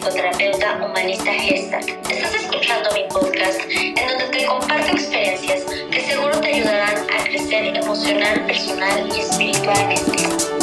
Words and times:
psicoterapeuta 0.00 0.80
humanista 0.82 1.30
Gestalt. 1.30 1.88
Estás 2.10 2.34
escuchando 2.34 2.90
mi 2.94 3.04
podcast 3.08 3.60
en 3.68 4.08
donde 4.08 4.38
te 4.38 4.46
comparto 4.46 4.92
experiencias 4.92 5.64
que 5.90 6.00
seguro 6.00 6.40
te 6.40 6.54
ayudarán 6.54 7.06
a 7.10 7.24
crecer 7.24 7.76
emocional, 7.76 8.46
personal 8.46 9.08
y 9.14 9.20
espiritualmente. 9.20 10.59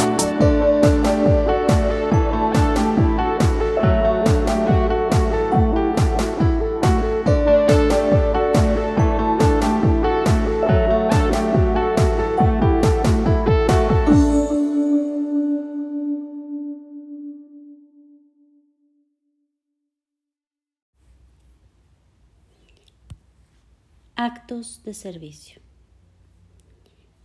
Actos 24.19 24.81
de 24.83 24.95
servicio. 24.95 25.61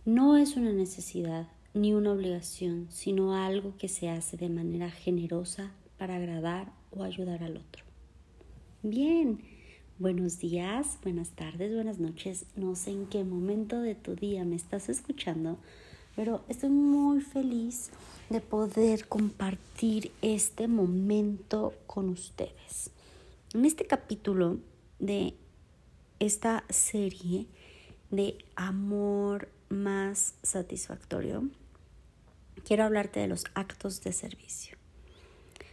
No 0.05 0.37
es 0.37 0.57
una 0.57 0.71
necesidad 0.71 1.47
ni 1.73 1.91
una 1.91 2.11
obligación, 2.11 2.85
sino 2.91 3.33
algo 3.33 3.75
que 3.79 3.87
se 3.87 4.09
hace 4.09 4.37
de 4.37 4.47
manera 4.47 4.91
generosa 4.91 5.71
para 5.97 6.17
agradar 6.17 6.71
o 6.91 7.01
ayudar 7.01 7.41
al 7.41 7.57
otro. 7.57 7.83
Bien, 8.83 9.39
buenos 9.97 10.37
días, 10.37 10.99
buenas 11.01 11.31
tardes, 11.31 11.73
buenas 11.73 11.97
noches. 11.97 12.45
No 12.55 12.75
sé 12.75 12.91
en 12.91 13.07
qué 13.07 13.23
momento 13.23 13.81
de 13.81 13.95
tu 13.95 14.13
día 14.13 14.45
me 14.45 14.55
estás 14.55 14.87
escuchando, 14.87 15.57
pero 16.15 16.43
estoy 16.47 16.69
muy 16.69 17.21
feliz 17.21 17.89
de 18.29 18.39
poder 18.39 19.07
compartir 19.07 20.11
este 20.21 20.67
momento 20.67 21.73
con 21.87 22.09
ustedes. 22.09 22.91
En 23.55 23.65
este 23.65 23.87
capítulo 23.87 24.59
de 24.99 25.33
esta 26.25 26.63
serie 26.69 27.47
de 28.09 28.37
amor 28.55 29.49
más 29.67 30.35
satisfactorio, 30.41 31.49
quiero 32.65 32.85
hablarte 32.85 33.19
de 33.19 33.27
los 33.27 33.43
actos 33.55 34.01
de 34.03 34.13
servicio. 34.13 34.77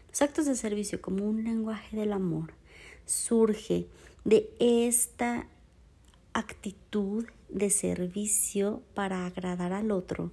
Los 0.08 0.22
actos 0.22 0.46
de 0.46 0.56
servicio 0.56 1.00
como 1.00 1.24
un 1.24 1.44
lenguaje 1.44 1.96
del 1.96 2.12
amor 2.12 2.52
surge 3.06 3.86
de 4.24 4.50
esta 4.58 5.46
actitud 6.32 7.26
de 7.48 7.70
servicio 7.70 8.82
para 8.94 9.26
agradar 9.26 9.72
al 9.72 9.92
otro, 9.92 10.32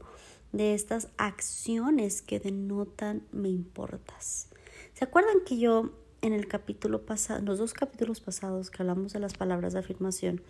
de 0.52 0.74
estas 0.74 1.10
acciones 1.18 2.24
que 2.24 2.40
denotan 2.40 3.22
me 3.32 3.50
importas. 3.50 4.48
¿Se 4.94 5.04
acuerdan 5.04 5.44
que 5.46 5.60
yo 5.60 5.92
en 6.22 6.34
el 6.34 6.48
capítulo 6.48 7.06
pasado, 7.06 7.42
los 7.44 7.60
dos 7.60 7.74
capítulos 7.74 8.22
pasados 8.22 8.70
que 8.70 8.82
hablamos 8.82 9.14
de 9.14 9.20
las 9.20 9.34
palabras 9.34 9.74
de 9.74 9.80
afirmación, 9.80 10.42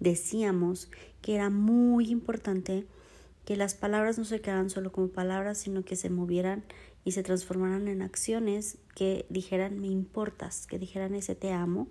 decíamos 0.00 0.90
que 1.22 1.34
era 1.34 1.50
muy 1.50 2.10
importante 2.10 2.86
que 3.44 3.56
las 3.56 3.74
palabras 3.74 4.18
no 4.18 4.24
se 4.24 4.40
quedaran 4.40 4.70
solo 4.70 4.90
como 4.92 5.08
palabras, 5.08 5.58
sino 5.58 5.84
que 5.84 5.96
se 5.96 6.10
movieran 6.10 6.64
y 7.04 7.12
se 7.12 7.22
transformaran 7.22 7.86
en 7.86 8.02
acciones 8.02 8.78
que 8.94 9.26
dijeran 9.28 9.78
me 9.80 9.86
importas, 9.86 10.66
que 10.66 10.78
dijeran 10.78 11.14
ese 11.14 11.36
te 11.36 11.52
amo 11.52 11.86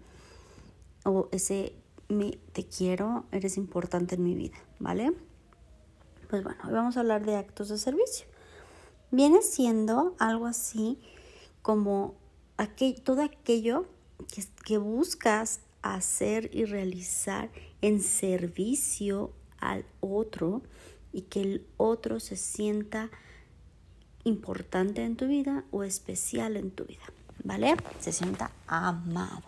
o 1.05 1.29
ese 1.31 1.73
me 2.09 2.31
te 2.51 2.65
quiero, 2.65 3.25
eres 3.31 3.57
importante 3.57 4.15
en 4.15 4.23
mi 4.23 4.35
vida, 4.35 4.57
¿vale? 4.79 5.13
Pues 6.29 6.43
bueno, 6.43 6.59
hoy 6.65 6.73
vamos 6.73 6.97
a 6.97 6.99
hablar 6.99 7.25
de 7.25 7.35
actos 7.35 7.69
de 7.69 7.77
servicio. 7.77 8.27
Viene 9.11 9.41
siendo 9.41 10.15
algo 10.19 10.47
así 10.47 10.99
como 11.61 12.15
todo 13.03 13.21
aquello 13.21 13.85
que, 14.65 14.77
buscas 14.77 15.59
hacer 15.81 16.49
y 16.53 16.65
realizar 16.65 17.49
en 17.81 18.01
servicio 18.01 19.31
al 19.59 19.85
otro 19.99 20.61
y 21.13 21.21
que 21.21 21.41
el 21.41 21.67
otro 21.77 22.19
se 22.19 22.35
sienta 22.35 23.09
importante 24.23 25.03
en 25.03 25.15
tu 25.15 25.27
vida 25.27 25.63
o 25.71 25.83
especial 25.83 26.57
en 26.57 26.71
tu 26.71 26.85
vida, 26.85 27.03
¿vale? 27.43 27.75
Se 27.99 28.11
sienta 28.11 28.51
amado. 28.67 29.43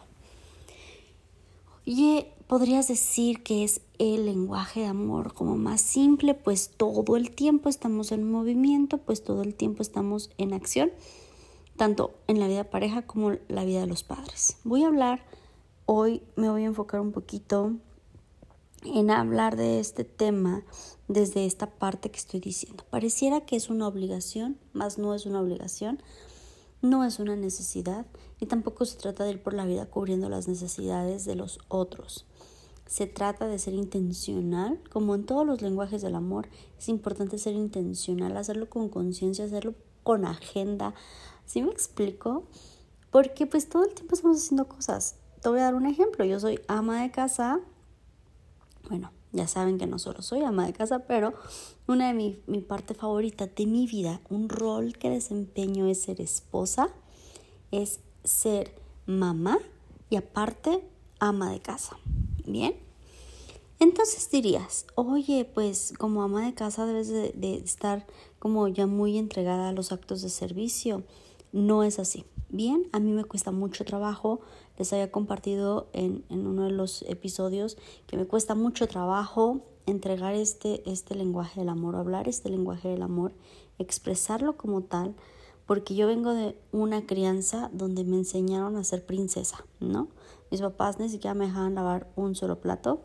Y 1.83 2.25
podrías 2.47 2.87
decir 2.87 3.41
que 3.43 3.63
es 3.63 3.81
el 3.97 4.25
lenguaje 4.25 4.81
de 4.81 4.87
amor 4.87 5.33
como 5.33 5.57
más 5.57 5.81
simple, 5.81 6.33
pues 6.35 6.69
todo 6.69 7.15
el 7.15 7.31
tiempo 7.31 7.69
estamos 7.69 8.11
en 8.11 8.29
movimiento, 8.29 8.99
pues 8.99 9.23
todo 9.23 9.41
el 9.41 9.55
tiempo 9.55 9.81
estamos 9.81 10.29
en 10.37 10.53
acción 10.53 10.91
tanto 11.77 12.15
en 12.27 12.39
la 12.39 12.47
vida 12.47 12.65
pareja 12.65 13.03
como 13.03 13.31
en 13.31 13.41
la 13.47 13.63
vida 13.63 13.81
de 13.81 13.87
los 13.87 14.03
padres. 14.03 14.57
Voy 14.63 14.83
a 14.83 14.87
hablar, 14.87 15.23
hoy 15.85 16.23
me 16.35 16.49
voy 16.49 16.63
a 16.63 16.67
enfocar 16.67 16.99
un 16.99 17.11
poquito 17.11 17.73
en 18.83 19.11
hablar 19.11 19.55
de 19.55 19.79
este 19.79 20.03
tema 20.03 20.63
desde 21.07 21.45
esta 21.45 21.69
parte 21.69 22.11
que 22.11 22.17
estoy 22.17 22.39
diciendo. 22.39 22.83
Pareciera 22.89 23.41
que 23.41 23.55
es 23.55 23.69
una 23.69 23.87
obligación, 23.87 24.57
más 24.73 24.97
no 24.97 25.13
es 25.13 25.25
una 25.25 25.41
obligación, 25.41 26.01
no 26.81 27.03
es 27.03 27.19
una 27.19 27.35
necesidad 27.35 28.05
y 28.39 28.47
tampoco 28.47 28.85
se 28.85 28.97
trata 28.97 29.23
de 29.23 29.31
ir 29.31 29.43
por 29.43 29.53
la 29.53 29.65
vida 29.65 29.85
cubriendo 29.85 30.29
las 30.29 30.47
necesidades 30.47 31.25
de 31.25 31.35
los 31.35 31.59
otros. 31.67 32.25
Se 32.85 33.05
trata 33.05 33.47
de 33.47 33.59
ser 33.59 33.73
intencional, 33.73 34.79
como 34.91 35.15
en 35.15 35.25
todos 35.25 35.45
los 35.45 35.61
lenguajes 35.61 36.01
del 36.01 36.15
amor, 36.15 36.47
es 36.77 36.87
importante 36.87 37.37
ser 37.37 37.53
intencional, 37.53 38.37
hacerlo 38.37 38.69
con 38.69 38.87
conciencia, 38.87 39.43
hacerlo 39.43 39.75
con 40.03 40.23
agenda, 40.23 40.93
¿Sí 41.47 41.61
me 41.61 41.71
explico? 41.71 42.43
Porque 43.09 43.47
pues 43.47 43.69
todo 43.69 43.85
el 43.85 43.93
tiempo 43.93 44.15
estamos 44.15 44.37
haciendo 44.37 44.67
cosas. 44.67 45.15
Te 45.41 45.49
voy 45.49 45.59
a 45.59 45.63
dar 45.63 45.75
un 45.75 45.85
ejemplo. 45.85 46.25
Yo 46.25 46.39
soy 46.39 46.59
ama 46.67 47.01
de 47.01 47.09
casa. 47.09 47.61
Bueno, 48.89 49.11
ya 49.31 49.47
saben 49.47 49.77
que 49.77 49.87
no 49.87 49.97
solo 49.97 50.21
soy 50.21 50.43
ama 50.43 50.65
de 50.65 50.73
casa, 50.73 51.07
pero 51.07 51.33
una 51.87 52.09
de 52.09 52.13
mi, 52.13 52.39
mi 52.47 52.59
parte 52.59 52.93
favorita 52.93 53.47
de 53.47 53.65
mi 53.65 53.87
vida, 53.87 54.19
un 54.29 54.49
rol 54.49 54.97
que 54.97 55.09
desempeño 55.09 55.87
es 55.87 56.01
ser 56.01 56.19
esposa, 56.19 56.89
es 57.71 58.01
ser 58.25 58.73
mamá 59.05 59.57
y 60.09 60.17
aparte 60.17 60.83
ama 61.19 61.51
de 61.51 61.61
casa. 61.61 61.97
¿Bien? 62.45 62.75
Entonces 63.79 64.29
dirías, 64.29 64.85
oye, 64.95 65.45
pues 65.45 65.93
como 65.97 66.23
ama 66.23 66.45
de 66.45 66.53
casa 66.53 66.85
debes 66.85 67.07
de, 67.07 67.31
de 67.31 67.55
estar 67.55 68.05
como 68.37 68.67
ya 68.67 68.85
muy 68.85 69.17
entregada 69.17 69.69
a 69.69 69.71
los 69.71 69.93
actos 69.93 70.21
de 70.21 70.29
servicio 70.29 71.03
no 71.51 71.83
es 71.83 71.99
así. 71.99 72.25
Bien, 72.49 72.87
a 72.93 72.99
mí 72.99 73.11
me 73.11 73.25
cuesta 73.25 73.51
mucho 73.51 73.83
trabajo, 73.83 74.39
les 74.77 74.93
había 74.93 75.11
compartido 75.11 75.89
en, 75.91 76.23
uno 76.29 76.63
de 76.63 76.71
los 76.71 77.01
episodios 77.03 77.77
que 78.07 78.15
me 78.15 78.25
cuesta 78.25 78.55
mucho 78.55 78.87
trabajo 78.87 79.61
entregar 79.85 80.33
este, 80.33 80.89
este 80.89 81.15
lenguaje 81.15 81.59
del 81.59 81.69
amor, 81.69 81.95
hablar 81.95 82.29
este 82.29 82.49
lenguaje 82.49 82.87
del 82.87 83.01
amor, 83.01 83.33
expresarlo 83.79 84.55
como 84.55 84.81
tal, 84.81 85.15
porque 85.65 85.95
yo 85.95 86.07
vengo 86.07 86.33
de 86.33 86.57
una 86.71 87.05
crianza 87.05 87.69
donde 87.73 88.05
me 88.05 88.15
enseñaron 88.15 88.77
a 88.77 88.83
ser 88.85 89.05
princesa, 89.05 89.65
¿no? 89.81 90.07
Mis 90.49 90.61
papás 90.61 90.99
ni 90.99 91.09
siquiera 91.09 91.33
me 91.33 91.47
dejaban 91.47 91.75
lavar 91.75 92.09
un 92.15 92.35
solo 92.35 92.61
plato, 92.61 93.01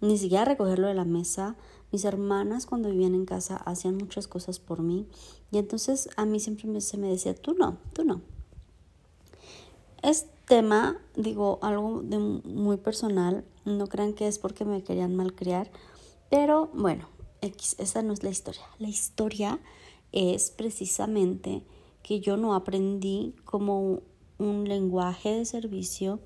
ni 0.00 0.16
siquiera 0.16 0.46
recogerlo 0.46 0.86
de 0.86 0.94
la 0.94 1.04
mesa, 1.04 1.56
mis 1.92 2.04
hermanas 2.04 2.66
cuando 2.66 2.90
vivían 2.90 3.14
en 3.14 3.24
casa 3.24 3.56
hacían 3.56 3.96
muchas 3.96 4.28
cosas 4.28 4.58
por 4.58 4.82
mí 4.82 5.06
y 5.50 5.58
entonces 5.58 6.08
a 6.16 6.24
mí 6.24 6.40
siempre 6.40 6.80
se 6.80 6.98
me 6.98 7.08
decía, 7.08 7.34
tú 7.34 7.54
no, 7.54 7.78
tú 7.92 8.04
no. 8.04 8.20
Es 10.02 10.26
tema, 10.46 11.00
digo, 11.16 11.58
algo 11.62 12.02
de 12.02 12.18
muy 12.18 12.76
personal, 12.76 13.44
no 13.64 13.86
crean 13.86 14.14
que 14.14 14.28
es 14.28 14.38
porque 14.38 14.64
me 14.64 14.82
querían 14.82 15.14
malcriar, 15.16 15.70
pero 16.30 16.70
bueno, 16.74 17.08
esa 17.40 18.02
no 18.02 18.12
es 18.12 18.22
la 18.22 18.30
historia. 18.30 18.62
La 18.78 18.88
historia 18.88 19.60
es 20.12 20.50
precisamente 20.50 21.64
que 22.02 22.20
yo 22.20 22.36
no 22.36 22.54
aprendí 22.54 23.34
como 23.44 24.00
un 24.38 24.68
lenguaje 24.68 25.30
de 25.30 25.44
servicio 25.44 26.20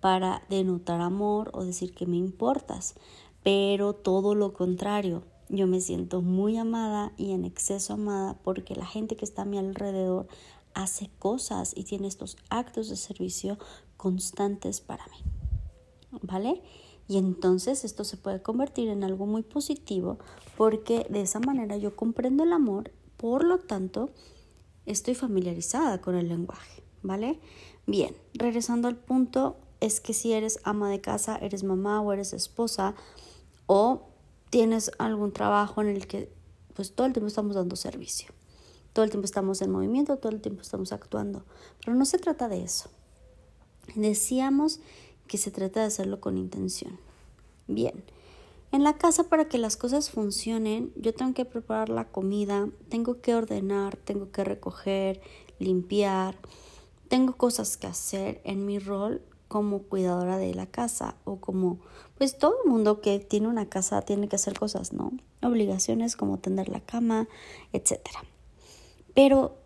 para 0.00 0.42
denotar 0.50 1.00
amor 1.00 1.50
o 1.54 1.64
decir 1.64 1.94
que 1.94 2.06
me 2.06 2.16
importas 2.16 2.94
pero 3.44 3.92
todo 3.92 4.34
lo 4.34 4.52
contrario. 4.52 5.22
Yo 5.48 5.68
me 5.68 5.80
siento 5.80 6.22
muy 6.22 6.56
amada 6.56 7.12
y 7.16 7.30
en 7.30 7.44
exceso 7.44 7.92
amada 7.92 8.36
porque 8.42 8.74
la 8.74 8.86
gente 8.86 9.14
que 9.14 9.24
está 9.24 9.42
a 9.42 9.44
mi 9.44 9.58
alrededor 9.58 10.26
hace 10.72 11.10
cosas 11.20 11.72
y 11.76 11.84
tiene 11.84 12.08
estos 12.08 12.36
actos 12.50 12.88
de 12.88 12.96
servicio 12.96 13.58
constantes 13.96 14.80
para 14.80 15.04
mí. 15.06 16.18
¿Vale? 16.22 16.62
Y 17.06 17.18
entonces 17.18 17.84
esto 17.84 18.02
se 18.02 18.16
puede 18.16 18.42
convertir 18.42 18.88
en 18.88 19.04
algo 19.04 19.26
muy 19.26 19.42
positivo 19.42 20.18
porque 20.56 21.06
de 21.10 21.20
esa 21.20 21.38
manera 21.38 21.76
yo 21.76 21.94
comprendo 21.94 22.44
el 22.44 22.52
amor, 22.52 22.92
por 23.18 23.44
lo 23.44 23.58
tanto 23.58 24.10
estoy 24.86 25.14
familiarizada 25.14 26.00
con 26.00 26.14
el 26.14 26.28
lenguaje, 26.28 26.82
¿vale? 27.02 27.40
Bien, 27.86 28.16
regresando 28.32 28.88
al 28.88 28.96
punto, 28.96 29.56
es 29.80 30.00
que 30.00 30.14
si 30.14 30.32
eres 30.32 30.60
ama 30.64 30.88
de 30.88 31.02
casa, 31.02 31.36
eres 31.36 31.62
mamá 31.62 32.00
o 32.00 32.12
eres 32.12 32.32
esposa, 32.32 32.94
o 33.66 34.02
tienes 34.50 34.90
algún 34.98 35.32
trabajo 35.32 35.80
en 35.80 35.88
el 35.88 36.06
que 36.06 36.30
pues 36.74 36.92
todo 36.92 37.06
el 37.06 37.12
tiempo 37.12 37.28
estamos 37.28 37.54
dando 37.54 37.76
servicio. 37.76 38.28
Todo 38.92 39.04
el 39.04 39.10
tiempo 39.10 39.24
estamos 39.24 39.60
en 39.62 39.70
movimiento, 39.70 40.16
todo 40.16 40.32
el 40.32 40.40
tiempo 40.40 40.62
estamos 40.62 40.92
actuando. 40.92 41.44
Pero 41.84 41.96
no 41.96 42.04
se 42.04 42.18
trata 42.18 42.48
de 42.48 42.62
eso. 42.62 42.90
Decíamos 43.94 44.80
que 45.26 45.38
se 45.38 45.50
trata 45.50 45.80
de 45.80 45.86
hacerlo 45.86 46.20
con 46.20 46.38
intención. 46.38 46.98
Bien, 47.66 48.04
en 48.72 48.82
la 48.82 48.98
casa 48.98 49.24
para 49.24 49.46
que 49.46 49.58
las 49.58 49.76
cosas 49.76 50.10
funcionen, 50.10 50.92
yo 50.96 51.14
tengo 51.14 51.32
que 51.32 51.44
preparar 51.44 51.88
la 51.88 52.08
comida, 52.08 52.68
tengo 52.88 53.20
que 53.20 53.34
ordenar, 53.34 53.96
tengo 53.96 54.30
que 54.32 54.44
recoger, 54.44 55.20
limpiar, 55.58 56.36
tengo 57.08 57.36
cosas 57.36 57.76
que 57.76 57.86
hacer 57.86 58.40
en 58.44 58.66
mi 58.66 58.78
rol 58.78 59.22
como 59.48 59.82
cuidadora 59.82 60.38
de 60.38 60.54
la 60.54 60.66
casa 60.66 61.16
o 61.24 61.36
como 61.36 61.78
pues 62.18 62.38
todo 62.38 62.56
el 62.64 62.70
mundo 62.70 63.00
que 63.00 63.18
tiene 63.18 63.48
una 63.48 63.66
casa 63.66 64.02
tiene 64.02 64.28
que 64.28 64.36
hacer 64.36 64.58
cosas, 64.58 64.92
¿no? 64.92 65.12
Obligaciones 65.42 66.16
como 66.16 66.38
tender 66.38 66.68
la 66.68 66.80
cama, 66.80 67.28
etcétera. 67.72 68.24
Pero 69.14 69.56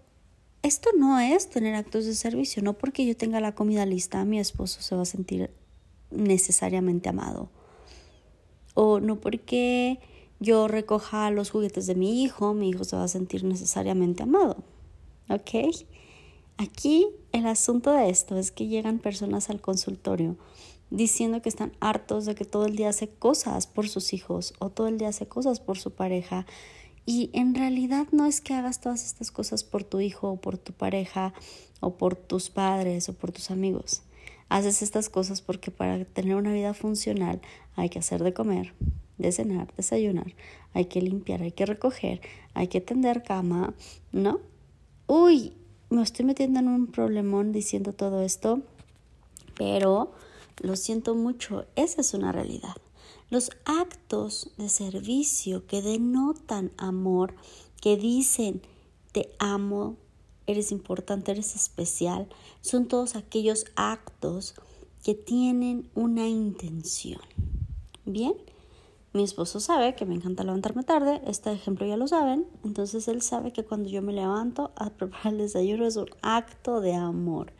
esto 0.63 0.91
no 0.97 1.19
es 1.19 1.51
tener 1.51 1.75
actos 1.75 2.05
de 2.07 2.15
servicio, 2.15 2.63
no 2.63 2.73
porque 2.73 3.07
yo 3.07 3.17
tenga 3.17 3.41
la 3.41 3.55
comida 3.55 3.87
lista, 3.87 4.25
mi 4.25 4.39
esposo 4.39 4.81
se 4.83 4.97
va 4.97 5.03
a 5.03 5.07
sentir 5.07 5.51
necesariamente 6.11 7.09
amado. 7.09 7.49
O 8.75 9.01
no 9.01 9.17
porque 9.17 10.01
yo 10.41 10.69
recoja 10.69 11.31
los 11.31 11.51
juguetes 11.51 11.87
de 11.87 11.95
mi 11.95 12.23
hijo, 12.23 12.55
mi 12.55 12.71
hijo 12.71 12.85
se 12.85 12.97
va 12.97 13.05
a 13.05 13.09
sentir 13.09 13.45
necesariamente 13.45 14.23
amado. 14.23 14.57
¿Ok? 15.29 15.75
Aquí 16.57 17.07
el 17.33 17.47
asunto 17.47 17.93
de 17.93 18.09
esto 18.09 18.37
es 18.37 18.51
que 18.51 18.67
llegan 18.67 18.99
personas 18.99 19.51
al 19.51 19.61
consultorio 19.61 20.37
diciendo 20.91 21.43
que 21.43 21.49
están 21.49 21.73
hartos 21.81 22.25
de 22.25 22.35
que 22.35 22.45
todo 22.45 22.67
el 22.67 22.77
día 22.77 22.89
hace 22.89 23.09
cosas 23.09 23.67
por 23.67 23.89
sus 23.89 24.13
hijos 24.13 24.55
o 24.59 24.71
todo 24.71 24.89
el 24.89 24.99
día 24.99 25.09
hace 25.09 25.27
cosas 25.27 25.61
por 25.61 25.79
su 25.79 25.93
pareja 25.93 26.47
y 27.05 27.31
en 27.33 27.55
realidad 27.55 28.07
no 28.13 28.27
es 28.27 28.41
que 28.41 28.55
hagas 28.55 28.81
todas 28.81 29.05
estas 29.05 29.31
cosas 29.31 29.65
por 29.65 29.83
tu 29.83 30.01
hijo 30.01 30.31
o 30.31 30.37
por 30.37 30.59
tu 30.59 30.73
pareja 30.73 31.33
o 31.81 31.97
por 31.97 32.17
tus 32.17 32.51
padres 32.51 33.09
o 33.09 33.15
por 33.15 33.33
tus 33.33 33.51
amigos. 33.51 34.03
Haces 34.51 34.83
estas 34.83 35.09
cosas 35.09 35.41
porque 35.41 35.71
para 35.71 36.05
tener 36.05 36.37
una 36.37 36.53
vida 36.53 36.75
funcional 36.75 37.41
hay 37.77 37.89
que 37.89 37.99
hacer 37.99 38.23
de 38.23 38.35
comer, 38.35 38.75
de 39.17 39.33
cenar, 39.33 39.73
desayunar, 39.77 40.35
hay 40.75 40.87
que 40.87 41.01
limpiar, 41.01 41.43
hay 41.43 41.53
que 41.53 41.67
recoger, 41.67 42.21
hay 42.55 42.69
que 42.69 42.81
tender 42.81 43.23
cama, 43.23 43.75
¿no? 44.13 44.41
Uy, 45.07 45.55
me 45.91 46.03
estoy 46.03 46.27
metiendo 46.27 46.61
en 46.61 46.69
un 46.69 46.87
problemón 46.89 47.53
diciendo 47.53 47.95
todo 47.95 48.23
esto, 48.23 48.61
pero 49.57 50.13
lo 50.61 50.77
siento 50.77 51.15
mucho, 51.15 51.67
esa 51.77 52.01
es 52.01 52.15
una 52.15 52.33
realidad. 52.33 52.77
Los 53.31 53.51
actos 53.65 54.51
de 54.57 54.69
servicio 54.69 55.67
que 55.67 55.83
denotan 55.83 56.73
amor, 56.79 57.35
que 57.81 57.97
dicen 57.97 58.63
te 59.13 59.31
amo, 59.39 59.97
eres 60.47 60.73
importante, 60.73 61.33
eres 61.33 61.55
especial, 61.55 62.29
son 62.61 62.87
todos 62.87 63.17
aquellos 63.17 63.67
actos 63.77 64.55
que 65.05 65.15
tienen 65.15 65.91
una 65.95 66.29
intención. 66.29 67.21
Bien, 68.05 68.35
mi 69.13 69.23
esposo 69.23 69.61
sabe 69.61 69.95
que 69.95 70.07
me 70.07 70.15
encanta 70.15 70.45
levantarme 70.45 70.85
tarde, 70.85 71.21
este 71.27 71.53
ejemplo 71.53 71.87
ya 71.87 71.97
lo 71.97 72.09
saben, 72.09 72.47
entonces 72.65 73.09
él 73.09 73.23
sabe 73.23 73.53
que 73.53 73.65
cuando 73.65 73.89
yo 73.89 74.03
me 74.03 74.13
levanto 74.13 74.73
a 74.77 74.91
preparar 74.91 75.33
el 75.33 75.39
desayuno 75.39 75.87
es 75.87 75.97
un 75.97 76.09
acto 76.23 76.81
de 76.81 76.95
amor. 76.95 77.53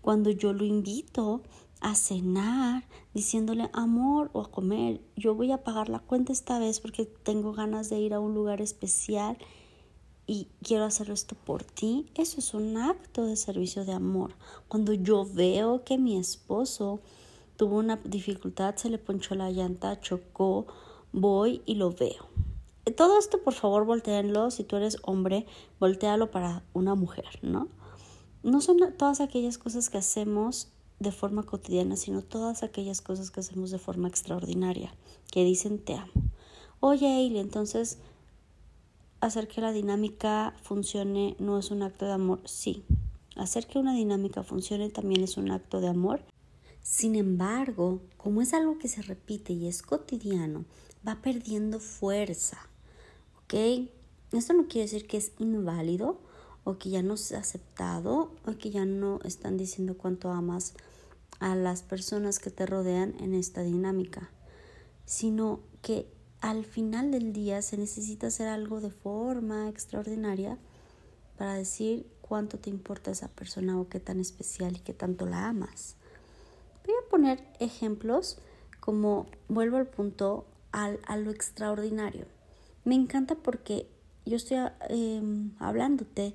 Cuando 0.00 0.30
yo 0.30 0.52
lo 0.52 0.64
invito 0.64 1.42
a 1.80 1.94
cenar, 1.94 2.84
diciéndole 3.14 3.70
amor 3.72 4.30
o 4.32 4.40
a 4.40 4.50
comer. 4.50 5.00
Yo 5.16 5.34
voy 5.34 5.52
a 5.52 5.62
pagar 5.64 5.88
la 5.88 6.00
cuenta 6.00 6.32
esta 6.32 6.58
vez 6.58 6.80
porque 6.80 7.06
tengo 7.06 7.52
ganas 7.52 7.90
de 7.90 7.98
ir 7.98 8.14
a 8.14 8.20
un 8.20 8.34
lugar 8.34 8.60
especial 8.60 9.38
y 10.26 10.48
quiero 10.62 10.84
hacer 10.84 11.10
esto 11.10 11.34
por 11.34 11.64
ti. 11.64 12.06
Eso 12.14 12.38
es 12.38 12.54
un 12.54 12.76
acto 12.76 13.24
de 13.24 13.36
servicio 13.36 13.84
de 13.84 13.92
amor. 13.92 14.34
Cuando 14.68 14.92
yo 14.92 15.24
veo 15.24 15.84
que 15.84 15.98
mi 15.98 16.16
esposo 16.16 17.00
tuvo 17.56 17.78
una 17.78 17.96
dificultad, 17.96 18.76
se 18.76 18.90
le 18.90 18.98
ponchó 18.98 19.34
la 19.34 19.50
llanta, 19.50 20.00
chocó, 20.00 20.66
voy 21.12 21.62
y 21.64 21.76
lo 21.76 21.92
veo. 21.92 22.28
Todo 22.96 23.18
esto, 23.18 23.42
por 23.42 23.54
favor, 23.54 23.84
volteenlo. 23.84 24.50
Si 24.50 24.64
tú 24.64 24.76
eres 24.76 24.98
hombre, 25.02 25.46
voltealo 25.80 26.30
para 26.30 26.62
una 26.72 26.94
mujer, 26.94 27.38
¿no? 27.42 27.68
No 28.42 28.60
son 28.60 28.78
todas 28.96 29.20
aquellas 29.20 29.58
cosas 29.58 29.90
que 29.90 29.98
hacemos 29.98 30.68
de 30.98 31.12
forma 31.12 31.44
cotidiana, 31.44 31.96
sino 31.96 32.22
todas 32.22 32.62
aquellas 32.62 33.00
cosas 33.00 33.30
que 33.30 33.40
hacemos 33.40 33.70
de 33.70 33.78
forma 33.78 34.08
extraordinaria, 34.08 34.92
que 35.30 35.44
dicen 35.44 35.78
te 35.78 35.94
amo. 35.94 36.12
Oye, 36.80 37.06
Ailey, 37.06 37.40
entonces 37.40 37.98
hacer 39.20 39.48
que 39.48 39.60
la 39.60 39.72
dinámica 39.72 40.54
funcione 40.62 41.36
no 41.38 41.58
es 41.58 41.70
un 41.70 41.82
acto 41.82 42.06
de 42.06 42.12
amor, 42.12 42.40
sí. 42.44 42.84
Hacer 43.36 43.66
que 43.66 43.78
una 43.78 43.94
dinámica 43.94 44.42
funcione 44.42 44.90
también 44.90 45.22
es 45.22 45.36
un 45.36 45.50
acto 45.50 45.80
de 45.80 45.88
amor. 45.88 46.22
Sin 46.82 47.14
embargo, 47.14 48.00
como 48.16 48.42
es 48.42 48.54
algo 48.54 48.78
que 48.78 48.88
se 48.88 49.02
repite 49.02 49.52
y 49.52 49.68
es 49.68 49.82
cotidiano, 49.82 50.64
va 51.06 51.20
perdiendo 51.22 51.78
fuerza. 51.78 52.58
¿Ok? 53.42 53.54
Esto 54.32 54.52
no 54.52 54.66
quiere 54.66 54.90
decir 54.90 55.06
que 55.06 55.16
es 55.16 55.32
inválido 55.38 56.18
o 56.64 56.78
que 56.78 56.90
ya 56.90 57.02
no 57.02 57.14
ha 57.14 57.38
aceptado 57.38 58.30
o 58.46 58.58
que 58.58 58.70
ya 58.70 58.84
no 58.84 59.20
están 59.24 59.56
diciendo 59.56 59.96
cuánto 59.96 60.30
amas 60.30 60.74
a 61.40 61.54
las 61.54 61.82
personas 61.82 62.38
que 62.38 62.50
te 62.50 62.66
rodean 62.66 63.14
en 63.20 63.34
esta 63.34 63.62
dinámica, 63.62 64.30
sino 65.04 65.60
que 65.82 66.06
al 66.40 66.64
final 66.64 67.10
del 67.10 67.32
día 67.32 67.62
se 67.62 67.76
necesita 67.76 68.28
hacer 68.28 68.48
algo 68.48 68.80
de 68.80 68.90
forma 68.90 69.68
extraordinaria 69.68 70.58
para 71.36 71.54
decir 71.54 72.06
cuánto 72.20 72.58
te 72.58 72.70
importa 72.70 73.10
esa 73.10 73.28
persona 73.28 73.80
o 73.80 73.88
qué 73.88 74.00
tan 74.00 74.20
especial 74.20 74.76
y 74.76 74.80
qué 74.80 74.92
tanto 74.92 75.26
la 75.26 75.48
amas. 75.48 75.96
Voy 76.84 76.94
a 76.94 77.10
poner 77.10 77.42
ejemplos 77.58 78.38
como 78.80 79.26
vuelvo 79.48 79.76
al 79.76 79.86
punto 79.86 80.46
al, 80.72 81.00
a 81.06 81.16
lo 81.16 81.30
extraordinario. 81.30 82.26
Me 82.84 82.94
encanta 82.94 83.34
porque 83.34 83.88
yo 84.24 84.36
estoy 84.36 84.58
em, 84.88 85.52
hablándote 85.58 86.34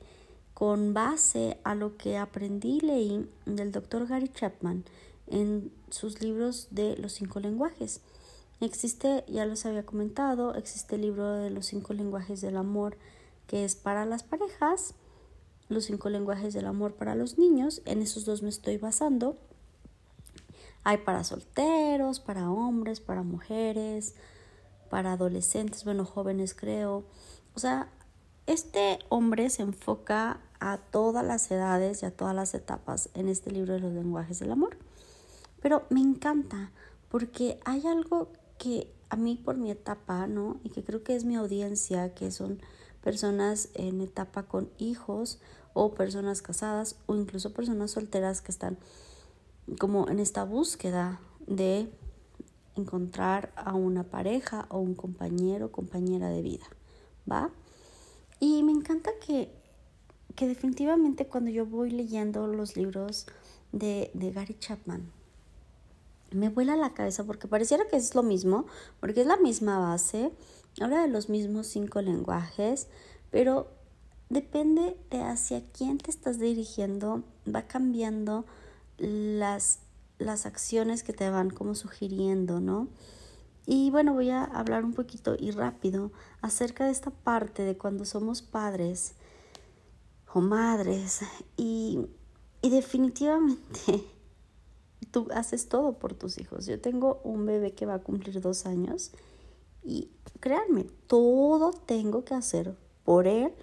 con 0.64 0.94
base 0.94 1.60
a 1.66 1.76
lo 1.76 1.98
que 1.98 2.18
aprendí 2.18 2.78
y 2.78 2.80
leí 2.80 3.30
del 3.46 3.74
doctor 3.74 4.08
Gary 4.08 4.30
Chapman 4.30 4.86
en 5.28 5.74
sus 5.90 6.22
libros 6.22 6.70
de 6.72 6.96
los 6.96 7.12
cinco 7.12 7.42
lenguajes. 7.42 8.00
Existe, 8.62 9.26
ya 9.28 9.46
los 9.46 9.66
había 9.66 9.86
comentado, 9.86 10.56
existe 10.56 10.96
el 10.96 11.02
libro 11.02 11.34
de 11.34 11.50
los 11.50 11.66
cinco 11.66 11.94
lenguajes 11.94 12.40
del 12.40 12.56
amor 12.56 12.98
que 13.46 13.66
es 13.66 13.76
para 13.76 14.06
las 14.06 14.24
parejas, 14.24 14.96
los 15.68 15.84
cinco 15.84 16.10
lenguajes 16.10 16.54
del 16.54 16.68
amor 16.68 16.94
para 16.94 17.14
los 17.14 17.38
niños, 17.38 17.82
en 17.84 18.02
esos 18.02 18.24
dos 18.24 18.42
me 18.42 18.48
estoy 18.48 18.78
basando. 18.78 19.36
Hay 20.86 21.00
para 21.00 21.26
solteros, 21.26 22.22
para 22.22 22.50
hombres, 22.50 23.02
para 23.02 23.24
mujeres, 23.24 24.16
para 24.90 25.12
adolescentes, 25.12 25.84
bueno, 25.84 26.06
jóvenes 26.06 26.54
creo. 26.54 27.04
O 27.54 27.60
sea, 27.60 27.90
este 28.46 29.00
hombre 29.10 29.50
se 29.50 29.64
enfoca 29.64 30.40
a 30.64 30.78
todas 30.78 31.26
las 31.26 31.52
edades 31.52 32.02
y 32.02 32.06
a 32.06 32.12
todas 32.12 32.34
las 32.34 32.54
etapas 32.54 33.10
en 33.16 33.28
este 33.28 33.52
libro 33.52 33.74
de 33.74 33.82
los 33.82 33.92
lenguajes 33.92 34.40
del 34.40 34.54
amor. 34.54 34.78
Pero 35.62 35.84
me 35.90 36.00
encanta 36.00 36.72
porque 37.10 37.60
hay 37.66 37.86
algo 37.86 38.30
que 38.58 38.90
a 39.10 39.18
mí 39.18 39.36
por 39.36 39.58
mi 39.58 39.72
etapa, 39.72 40.26
¿no? 40.26 40.62
Y 40.64 40.70
que 40.70 40.82
creo 40.82 41.04
que 41.04 41.18
es 41.18 41.26
mi 41.26 41.36
audiencia, 41.36 42.14
que 42.14 42.32
son 42.32 42.62
personas 43.04 43.72
en 43.74 44.00
etapa 44.00 44.44
con 44.44 44.70
hijos 44.78 45.42
o 45.74 45.96
personas 45.96 46.42
casadas 46.42 46.96
o 47.08 47.16
incluso 47.16 47.54
personas 47.54 47.92
solteras 47.92 48.42
que 48.42 48.52
están 48.52 48.78
como 49.80 50.08
en 50.08 50.20
esta 50.20 50.46
búsqueda 50.46 51.20
de 51.46 51.90
encontrar 52.78 53.52
a 53.58 53.74
una 53.74 54.04
pareja 54.06 54.66
o 54.70 54.80
un 54.80 54.96
compañero 54.96 55.74
compañera 55.74 56.30
de 56.30 56.42
vida, 56.42 56.66
¿va? 57.30 57.50
Y 58.40 58.64
me 58.64 58.72
encanta 58.72 59.12
que, 59.26 59.63
que 60.36 60.48
definitivamente 60.48 61.28
cuando 61.28 61.52
yo 61.52 61.66
voy 61.66 61.92
leyendo 61.92 62.48
los 62.48 62.76
libros 62.76 63.28
de, 63.72 64.12
de 64.14 64.32
Gary 64.32 64.56
Chapman, 64.60 65.12
me 66.32 66.50
vuela 66.50 66.76
la 66.76 66.94
cabeza 66.94 67.24
porque 67.24 67.48
pareciera 67.48 67.88
que 67.88 67.96
es 67.96 68.16
lo 68.16 68.24
mismo, 68.24 68.66
porque 69.00 69.22
es 69.22 69.28
la 69.28 69.38
misma 69.38 69.80
base, 69.80 70.32
habla 70.82 71.02
de 71.02 71.08
los 71.08 71.30
mismos 71.30 71.68
cinco 71.68 72.02
lenguajes, 72.02 72.88
pero 73.30 73.68
depende 74.30 74.98
de 75.12 75.22
hacia 75.22 75.64
quién 75.72 75.98
te 75.98 76.10
estás 76.10 76.40
dirigiendo, 76.40 77.24
va 77.48 77.68
cambiando 77.68 78.46
las, 78.98 79.80
las 80.18 80.46
acciones 80.46 81.04
que 81.04 81.14
te 81.14 81.30
van 81.30 81.50
como 81.50 81.76
sugiriendo, 81.76 82.60
¿no? 82.60 82.88
Y 83.66 83.92
bueno, 83.92 84.14
voy 84.14 84.30
a 84.30 84.44
hablar 84.44 84.84
un 84.84 84.94
poquito 84.94 85.36
y 85.40 85.52
rápido 85.52 86.12
acerca 86.42 86.86
de 86.86 86.92
esta 86.92 87.12
parte 87.12 87.64
de 87.64 87.78
cuando 87.78 88.04
somos 88.04 88.42
padres 88.42 89.14
o 90.34 90.42
madres 90.42 91.22
y, 91.58 92.00
y 92.62 92.70
definitivamente 92.70 94.04
tú 95.12 95.28
haces 95.34 95.70
todo 95.70 95.94
por 95.94 96.14
tus 96.16 96.40
hijos. 96.40 96.66
Yo 96.66 96.82
tengo 96.82 97.22
un 97.24 97.46
bebé 97.46 97.74
que 97.74 97.86
va 97.86 97.96
a 97.96 98.00
cumplir 98.00 98.42
dos 98.42 98.66
años 98.66 99.12
y 99.84 100.10
créanme, 100.40 100.86
todo 101.08 101.72
tengo 101.72 102.26
que 102.26 102.34
hacer 102.34 102.76
por 103.04 103.28
él 103.28 103.54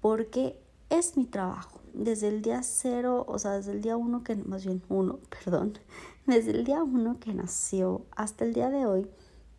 porque 0.00 0.60
es 0.90 1.16
mi 1.16 1.26
trabajo. 1.26 1.80
desde 1.94 2.28
el 2.28 2.42
día 2.42 2.62
cero, 2.62 3.24
o 3.26 3.38
sea, 3.38 3.52
desde 3.52 3.72
el 3.72 3.80
día 3.80 3.96
uno 3.96 4.22
que, 4.22 4.36
más 4.36 4.64
bien 4.64 4.82
uno, 4.88 5.18
perdón, 5.44 5.78
desde 6.26 6.52
el 6.52 6.64
día 6.64 6.82
uno 6.82 7.18
que 7.18 7.32
nació 7.34 8.04
hasta 8.14 8.44
el 8.44 8.52
día 8.52 8.70
de 8.70 8.86
hoy, 8.86 9.08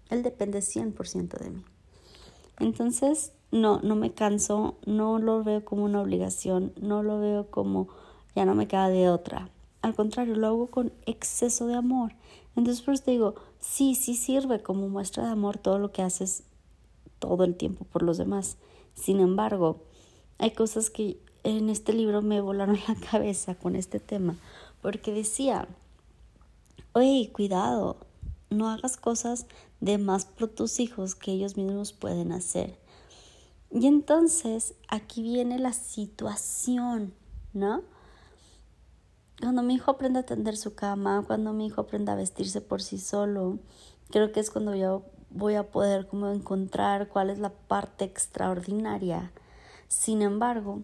él 0.09 0.23
depende 0.23 0.59
100% 0.59 1.37
de 1.39 1.49
mí. 1.49 1.65
Entonces, 2.59 3.33
no, 3.51 3.79
no 3.81 3.95
me 3.95 4.11
canso, 4.11 4.75
no 4.85 5.19
lo 5.19 5.43
veo 5.43 5.63
como 5.63 5.85
una 5.85 6.01
obligación, 6.01 6.73
no 6.79 7.03
lo 7.03 7.19
veo 7.19 7.49
como 7.49 7.87
ya 8.35 8.45
no 8.45 8.55
me 8.55 8.67
queda 8.67 8.89
de 8.89 9.09
otra. 9.09 9.49
Al 9.81 9.95
contrario, 9.95 10.35
lo 10.35 10.47
hago 10.47 10.67
con 10.67 10.91
exceso 11.05 11.67
de 11.67 11.75
amor. 11.75 12.13
Entonces, 12.55 12.83
por 12.83 12.93
eso 12.93 13.03
te 13.03 13.11
digo, 13.11 13.35
sí, 13.59 13.95
sí 13.95 14.15
sirve 14.15 14.61
como 14.61 14.89
muestra 14.89 15.25
de 15.25 15.31
amor 15.31 15.57
todo 15.57 15.79
lo 15.79 15.91
que 15.91 16.01
haces 16.01 16.43
todo 17.19 17.43
el 17.43 17.55
tiempo 17.55 17.85
por 17.85 18.03
los 18.03 18.17
demás. 18.17 18.57
Sin 18.93 19.19
embargo, 19.19 19.83
hay 20.39 20.51
cosas 20.51 20.89
que 20.89 21.19
en 21.43 21.69
este 21.69 21.93
libro 21.93 22.21
me 22.21 22.41
volaron 22.41 22.77
la 22.87 22.95
cabeza 22.95 23.55
con 23.55 23.75
este 23.75 23.99
tema, 23.99 24.35
porque 24.81 25.11
decía, 25.11 25.67
oye, 26.93 27.31
cuidado, 27.31 27.97
no 28.49 28.69
hagas 28.69 28.97
cosas 28.97 29.45
de 29.79 29.97
más 29.97 30.25
por 30.25 30.49
tus 30.49 30.79
hijos 30.79 31.15
que 31.15 31.31
ellos 31.31 31.57
mismos 31.57 31.93
pueden 31.93 32.31
hacer. 32.31 32.77
Y 33.71 33.88
entonces 33.88 34.75
aquí 34.88 35.21
viene 35.21 35.59
la 35.59 35.74
situación, 35.74 37.13
¿no? 37.53 37.83
Cuando 39.41 39.62
mi 39.62 39.75
hijo 39.75 39.91
aprenda 39.91 40.21
a 40.21 40.24
tender 40.24 40.57
su 40.57 40.74
cama, 40.74 41.24
cuando 41.27 41.53
mi 41.53 41.67
hijo 41.67 41.81
aprenda 41.81 42.13
a 42.13 42.15
vestirse 42.15 42.62
por 42.62 42.81
sí 42.81 42.97
solo, 42.97 43.59
creo 44.09 44.31
que 44.31 44.39
es 44.39 44.50
cuando 44.50 44.74
yo 44.74 45.03
voy 45.29 45.55
a 45.55 45.69
poder 45.69 46.07
como 46.07 46.29
encontrar 46.31 47.07
cuál 47.07 47.29
es 47.29 47.39
la 47.39 47.51
parte 47.51 48.05
extraordinaria. 48.05 49.31
Sin 49.88 50.21
embargo, 50.21 50.81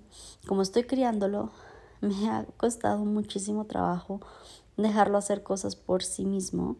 como 0.47 0.61
estoy 0.61 0.83
criándolo, 0.83 1.51
me 2.01 2.29
ha 2.29 2.45
costado 2.57 3.05
muchísimo 3.05 3.65
trabajo 3.65 4.19
dejarlo 4.77 5.17
hacer 5.17 5.43
cosas 5.43 5.75
por 5.75 6.03
sí 6.03 6.25
mismo, 6.25 6.75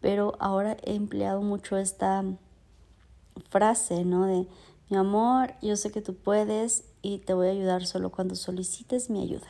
pero 0.00 0.34
ahora 0.38 0.76
he 0.82 0.94
empleado 0.94 1.40
mucho 1.40 1.76
esta 1.76 2.24
frase, 3.48 4.04
¿no? 4.04 4.26
De 4.26 4.46
mi 4.88 4.96
amor, 4.96 5.54
yo 5.62 5.76
sé 5.76 5.90
que 5.90 6.02
tú 6.02 6.14
puedes 6.14 6.84
y 7.02 7.18
te 7.18 7.34
voy 7.34 7.48
a 7.48 7.50
ayudar 7.50 7.86
solo 7.86 8.10
cuando 8.10 8.34
solicites 8.36 9.10
mi 9.10 9.22
ayuda. 9.22 9.48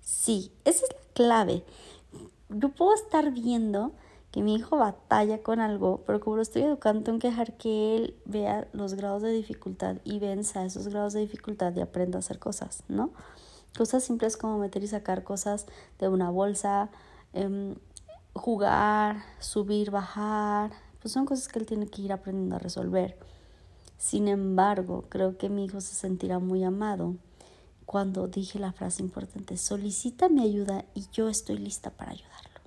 Sí, 0.00 0.52
esa 0.64 0.84
es 0.84 0.92
la 0.92 1.12
clave. 1.14 1.64
Yo 2.48 2.68
puedo 2.68 2.94
estar 2.94 3.32
viendo 3.32 3.92
que 4.30 4.42
mi 4.42 4.54
hijo 4.56 4.76
batalla 4.76 5.42
con 5.42 5.60
algo, 5.60 6.02
pero 6.06 6.20
como 6.20 6.36
lo 6.36 6.42
estoy 6.42 6.62
educando, 6.62 7.04
tengo 7.04 7.18
que 7.18 7.28
dejar 7.28 7.56
que 7.56 7.96
él 7.96 8.16
vea 8.24 8.68
los 8.72 8.94
grados 8.94 9.22
de 9.22 9.32
dificultad 9.32 9.96
y 10.02 10.18
venza 10.18 10.64
esos 10.64 10.88
grados 10.88 11.12
de 11.12 11.20
dificultad 11.20 11.74
y 11.76 11.80
aprenda 11.80 12.18
a 12.18 12.20
hacer 12.20 12.38
cosas, 12.38 12.82
¿no? 12.88 13.12
Cosas 13.76 14.02
simples 14.02 14.36
como 14.36 14.58
meter 14.58 14.82
y 14.82 14.88
sacar 14.88 15.24
cosas 15.24 15.66
de 15.98 16.08
una 16.08 16.30
bolsa, 16.30 16.90
em, 17.32 17.76
jugar, 18.34 19.22
subir, 19.38 19.90
bajar, 19.90 20.72
pues 21.00 21.12
son 21.12 21.26
cosas 21.26 21.48
que 21.48 21.58
él 21.58 21.66
tiene 21.66 21.86
que 21.86 22.02
ir 22.02 22.12
aprendiendo 22.12 22.56
a 22.56 22.58
resolver. 22.58 23.16
Sin 23.98 24.28
embargo, 24.28 25.04
creo 25.08 25.38
que 25.38 25.48
mi 25.48 25.64
hijo 25.64 25.80
se 25.80 25.94
sentirá 25.94 26.38
muy 26.38 26.64
amado 26.64 27.16
cuando 27.86 28.28
dije 28.28 28.58
la 28.58 28.72
frase 28.72 29.02
importante, 29.02 29.56
solicita 29.56 30.28
mi 30.28 30.42
ayuda 30.42 30.84
y 30.94 31.06
yo 31.12 31.28
estoy 31.28 31.58
lista 31.58 31.90
para 31.90 32.12
ayudarlo. 32.12 32.60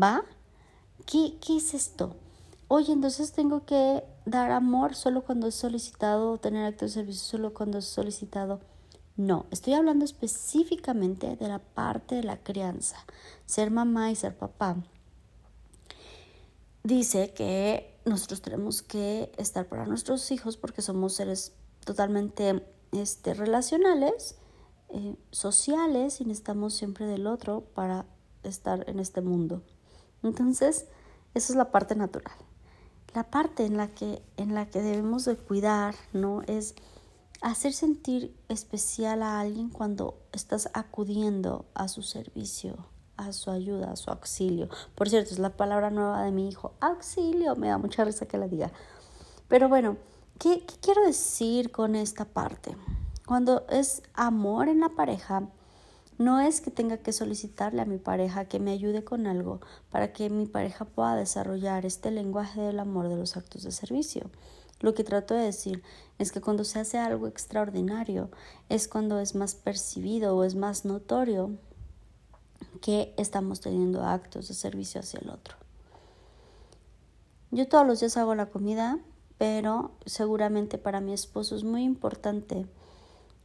¿Va? 0.00 0.22
¿Qué, 1.06 1.36
qué 1.40 1.56
es 1.56 1.74
esto? 1.74 2.16
Oye, 2.68 2.92
entonces 2.92 3.32
tengo 3.32 3.64
que 3.64 4.02
dar 4.24 4.50
amor 4.50 4.94
solo 4.94 5.22
cuando 5.22 5.46
es 5.46 5.54
solicitado 5.54 6.38
tener 6.38 6.64
acto 6.64 6.84
de 6.84 6.90
servicio 6.90 7.22
solo 7.22 7.54
cuando 7.54 7.78
es 7.78 7.84
solicitado. 7.84 8.60
No, 9.16 9.46
estoy 9.50 9.74
hablando 9.74 10.04
específicamente 10.04 11.36
de 11.36 11.48
la 11.48 11.58
parte 11.58 12.14
de 12.14 12.24
la 12.24 12.38
crianza, 12.38 12.96
ser 13.44 13.70
mamá 13.70 14.10
y 14.10 14.16
ser 14.16 14.36
papá. 14.36 14.76
Dice 16.84 17.32
que 17.32 18.00
nosotros 18.04 18.42
tenemos 18.42 18.82
que 18.82 19.32
estar 19.36 19.66
para 19.68 19.86
nuestros 19.86 20.30
hijos 20.30 20.56
porque 20.56 20.82
somos 20.82 21.14
seres 21.14 21.52
totalmente 21.84 22.66
este, 22.90 23.34
relacionales, 23.34 24.36
eh, 24.88 25.16
sociales 25.30 26.20
y 26.20 26.24
necesitamos 26.24 26.74
siempre 26.74 27.06
del 27.06 27.26
otro 27.26 27.62
para 27.74 28.04
estar 28.42 28.88
en 28.88 28.98
este 28.98 29.20
mundo. 29.20 29.62
Entonces, 30.22 30.86
esa 31.34 31.52
es 31.52 31.56
la 31.56 31.70
parte 31.70 31.94
natural. 31.94 32.36
La 33.14 33.30
parte 33.30 33.64
en 33.64 33.76
la 33.76 33.88
que, 33.88 34.22
en 34.36 34.54
la 34.54 34.66
que 34.66 34.82
debemos 34.82 35.24
de 35.24 35.36
cuidar, 35.36 35.94
¿no? 36.12 36.42
Es 36.42 36.74
hacer 37.42 37.72
sentir 37.72 38.34
especial 38.48 39.22
a 39.22 39.40
alguien 39.40 39.68
cuando 39.68 40.18
estás 40.32 40.70
acudiendo 40.74 41.66
a 41.74 41.88
su 41.88 42.02
servicio, 42.02 42.86
a 43.26 43.32
su 43.32 43.50
ayuda, 43.50 43.92
a 43.92 43.96
su 43.96 44.10
auxilio. 44.10 44.68
Por 44.94 45.08
cierto, 45.08 45.30
es 45.30 45.38
la 45.38 45.56
palabra 45.56 45.90
nueva 45.90 46.22
de 46.22 46.32
mi 46.32 46.48
hijo, 46.48 46.72
auxilio, 46.80 47.56
me 47.56 47.68
da 47.68 47.78
mucha 47.78 48.04
risa 48.04 48.26
que 48.26 48.38
la 48.38 48.48
diga. 48.48 48.72
Pero 49.48 49.68
bueno, 49.68 49.96
¿Qué, 50.42 50.64
quiero 50.80 51.06
decir 51.06 51.70
con 51.70 51.94
esta 51.94 52.24
parte? 52.24 52.74
Cuando 53.26 53.64
es 53.68 54.02
amor 54.12 54.68
en 54.68 54.80
la 54.80 54.88
pareja, 54.88 55.48
no 56.18 56.40
es 56.40 56.60
que 56.60 56.72
tenga 56.72 56.96
que 56.96 57.12
solicitarle 57.12 57.80
a 57.80 57.84
mi 57.84 57.98
pareja 57.98 58.46
que 58.46 58.58
me 58.58 58.72
ayude 58.72 59.04
con 59.04 59.28
algo 59.28 59.60
para 59.92 60.12
que 60.12 60.30
mi 60.30 60.46
pareja 60.46 60.84
pueda 60.84 61.14
desarrollar 61.14 61.86
este 61.86 62.10
lenguaje 62.10 62.60
del 62.60 62.80
amor 62.80 63.08
de 63.08 63.16
los 63.16 63.36
actos 63.36 63.62
de 63.62 63.70
servicio. 63.70 64.32
Lo 64.80 64.94
que 64.94 65.04
trato 65.04 65.34
de 65.34 65.44
decir 65.44 65.84
es 66.18 66.32
que 66.32 66.40
cuando 66.40 66.64
se 66.64 66.80
hace 66.80 66.98
algo 66.98 67.28
extraordinario 67.28 68.28
es 68.68 68.88
cuando 68.88 69.20
es 69.20 69.36
más 69.36 69.54
percibido 69.54 70.36
o 70.36 70.42
es 70.42 70.56
más 70.56 70.84
notorio 70.84 71.56
que 72.80 73.14
estamos 73.16 73.60
teniendo 73.60 74.02
actos 74.04 74.48
de 74.48 74.54
servicio 74.54 75.00
hacia 75.00 75.20
el 75.20 75.30
otro. 75.30 75.56
Yo 77.50 77.68
todos 77.68 77.86
los 77.86 78.00
días 78.00 78.16
hago 78.16 78.34
la 78.34 78.46
comida, 78.46 78.98
pero 79.38 79.92
seguramente 80.06 80.78
para 80.78 81.00
mi 81.00 81.12
esposo 81.12 81.54
es 81.54 81.64
muy 81.64 81.82
importante 81.82 82.66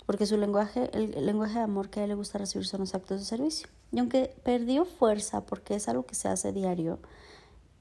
porque 0.08 0.26
su 0.26 0.38
lenguaje, 0.38 0.90
el, 0.94 1.26
lenguaje 1.26 1.56
de 1.56 1.66
amor 1.66 1.90
que 1.90 2.00
a 2.00 2.04
él 2.04 2.10
le 2.10 2.16
gusta 2.16 2.38
recibir 2.38 2.66
son 2.66 2.80
los 2.80 2.96
actos 2.96 3.20
de 3.20 3.26
servicio. 3.26 3.68
Y 3.92 4.00
aunque 4.00 4.34
perdió 4.44 4.86
fuerza 4.86 5.46
porque 5.46 5.76
es 5.76 5.90
algo 5.90 6.06
que 6.06 6.16
se 6.16 6.30
hace 6.30 6.54
diario, 6.54 7.00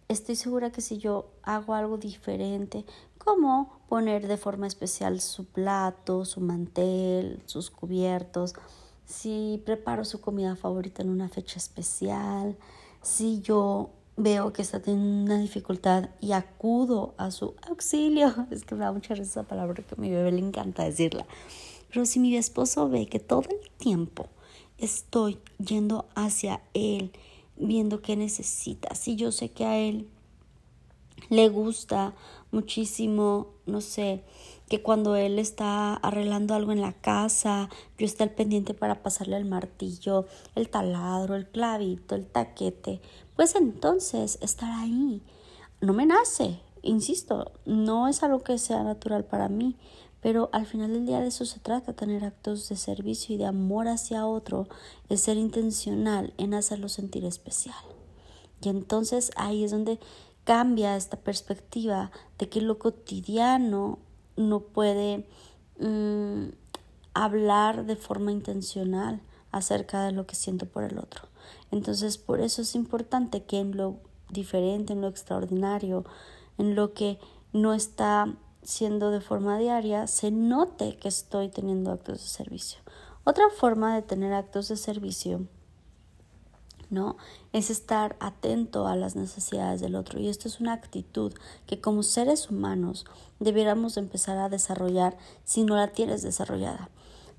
estoy 0.08 0.34
segura 0.34 0.72
que 0.72 0.80
si 0.80 0.98
yo 0.98 1.30
hago 1.42 1.74
algo 1.74 1.98
diferente, 1.98 2.84
como 3.16 3.78
poner 3.88 4.26
de 4.26 4.36
forma 4.36 4.66
especial 4.66 5.20
su 5.20 5.46
plato, 5.46 6.24
su 6.24 6.40
mantel, 6.40 7.42
sus 7.46 7.70
cubiertos, 7.70 8.54
si 9.06 9.62
preparo 9.64 10.04
su 10.04 10.20
comida 10.20 10.56
favorita 10.56 11.02
en 11.02 11.10
una 11.10 11.28
fecha 11.28 11.58
especial, 11.58 12.56
si 13.02 13.40
yo 13.40 13.90
veo 14.16 14.52
que 14.52 14.62
está 14.62 14.80
teniendo 14.80 15.32
una 15.32 15.40
dificultad 15.40 16.10
y 16.20 16.32
acudo 16.32 17.14
a 17.18 17.30
su 17.30 17.54
auxilio. 17.68 18.34
Es 18.50 18.64
que 18.64 18.74
me 18.74 18.84
da 18.84 18.92
mucha 18.92 19.14
risa 19.14 19.30
esa 19.30 19.42
palabra 19.44 19.82
que 19.82 19.94
a 19.94 20.00
mi 20.00 20.10
bebé 20.10 20.32
le 20.32 20.40
encanta 20.40 20.84
decirla. 20.84 21.26
Pero 21.88 22.04
si 22.06 22.18
mi 22.18 22.36
esposo 22.36 22.88
ve 22.88 23.06
que 23.06 23.20
todo 23.20 23.44
el 23.48 23.70
tiempo 23.78 24.26
estoy 24.78 25.38
yendo 25.58 26.06
hacia 26.14 26.60
él, 26.74 27.12
viendo 27.56 28.02
qué 28.02 28.16
necesita, 28.16 28.94
si 28.94 29.16
yo 29.16 29.32
sé 29.32 29.50
que 29.50 29.64
a 29.64 29.78
él 29.78 30.08
le 31.30 31.48
gusta 31.48 32.14
muchísimo, 32.50 33.48
no 33.66 33.80
sé, 33.80 34.22
que 34.68 34.82
cuando 34.82 35.16
él 35.16 35.38
está 35.38 35.94
arreglando 35.94 36.54
algo 36.54 36.72
en 36.72 36.80
la 36.80 36.92
casa, 36.92 37.68
yo 37.98 38.06
esté 38.06 38.24
al 38.24 38.30
pendiente 38.30 38.74
para 38.74 39.02
pasarle 39.02 39.36
el 39.36 39.44
martillo, 39.44 40.26
el 40.54 40.68
taladro, 40.68 41.36
el 41.36 41.48
clavito, 41.48 42.14
el 42.14 42.26
taquete, 42.26 43.00
pues 43.36 43.54
entonces 43.54 44.38
estar 44.40 44.70
ahí 44.70 45.22
no 45.80 45.92
me 45.92 46.06
nace, 46.06 46.60
insisto, 46.82 47.52
no 47.64 48.08
es 48.08 48.22
algo 48.22 48.42
que 48.42 48.58
sea 48.58 48.82
natural 48.82 49.24
para 49.24 49.48
mí, 49.48 49.76
pero 50.20 50.48
al 50.52 50.66
final 50.66 50.92
del 50.92 51.06
día 51.06 51.20
de 51.20 51.28
eso 51.28 51.44
se 51.44 51.60
trata, 51.60 51.92
tener 51.92 52.24
actos 52.24 52.68
de 52.68 52.76
servicio 52.76 53.34
y 53.34 53.38
de 53.38 53.46
amor 53.46 53.86
hacia 53.86 54.26
otro, 54.26 54.66
es 55.08 55.20
ser 55.20 55.36
intencional 55.36 56.32
en 56.38 56.54
hacerlo 56.54 56.88
sentir 56.88 57.24
especial. 57.24 57.76
Y 58.62 58.70
entonces 58.70 59.30
ahí 59.36 59.64
es 59.64 59.70
donde 59.70 60.00
cambia 60.44 60.96
esta 60.96 61.18
perspectiva 61.18 62.10
de 62.38 62.48
que 62.48 62.60
lo 62.60 62.78
cotidiano 62.78 63.98
no 64.36 64.60
puede 64.60 65.26
mm, 65.78 66.48
hablar 67.14 67.86
de 67.86 67.96
forma 67.96 68.32
intencional 68.32 69.20
acerca 69.52 70.04
de 70.04 70.12
lo 70.12 70.26
que 70.26 70.34
siento 70.34 70.66
por 70.66 70.84
el 70.84 70.98
otro. 70.98 71.22
Entonces, 71.70 72.18
por 72.18 72.40
eso 72.40 72.62
es 72.62 72.74
importante 72.74 73.44
que 73.44 73.58
en 73.58 73.76
lo 73.76 73.96
diferente, 74.30 74.92
en 74.92 75.00
lo 75.00 75.08
extraordinario, 75.08 76.04
en 76.58 76.74
lo 76.74 76.92
que 76.92 77.18
no 77.52 77.72
está 77.72 78.34
siendo 78.62 79.10
de 79.10 79.20
forma 79.20 79.58
diaria, 79.58 80.06
se 80.06 80.30
note 80.30 80.96
que 80.96 81.08
estoy 81.08 81.48
teniendo 81.48 81.92
actos 81.92 82.20
de 82.20 82.28
servicio. 82.28 82.80
Otra 83.24 83.48
forma 83.50 83.94
de 83.94 84.02
tener 84.02 84.32
actos 84.32 84.68
de 84.68 84.76
servicio, 84.76 85.46
¿no? 86.90 87.16
Es 87.52 87.70
estar 87.70 88.16
atento 88.20 88.86
a 88.86 88.96
las 88.96 89.16
necesidades 89.16 89.80
del 89.80 89.94
otro. 89.94 90.20
Y 90.20 90.28
esto 90.28 90.48
es 90.48 90.60
una 90.60 90.72
actitud 90.72 91.32
que 91.66 91.80
como 91.80 92.02
seres 92.02 92.50
humanos 92.50 93.04
debiéramos 93.40 93.96
empezar 93.96 94.38
a 94.38 94.48
desarrollar 94.48 95.16
si 95.44 95.64
no 95.64 95.76
la 95.76 95.88
tienes 95.88 96.22
desarrollada. 96.22 96.90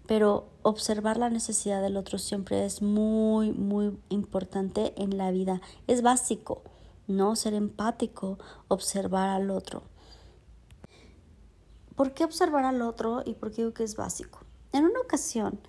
pero 0.08 0.48
observar 0.62 1.18
la 1.18 1.30
necesidad 1.30 1.82
del 1.82 1.98
otro 1.98 2.18
siempre 2.18 2.66
es 2.66 2.82
muy, 2.82 3.51
muy 3.51 3.98
importante 4.08 4.94
en 4.96 5.18
la 5.18 5.32
vida. 5.32 5.62
Es 5.86 6.01
básico, 6.01 6.62
¿no? 7.08 7.36
Ser 7.36 7.54
empático, 7.54 8.39
observar 8.70 9.27
al 9.30 9.50
otro. 9.51 9.84
¿Por 11.96 12.13
qué 12.13 12.24
observar 12.24 12.63
al 12.63 12.82
otro 12.82 13.22
y 13.25 13.34
por 13.34 13.51
qué 13.51 13.63
digo 13.63 13.74
que 13.74 13.84
es 13.84 13.98
básico? 13.98 14.39
En 14.72 14.86
una 14.86 15.01
ocasión 15.01 15.60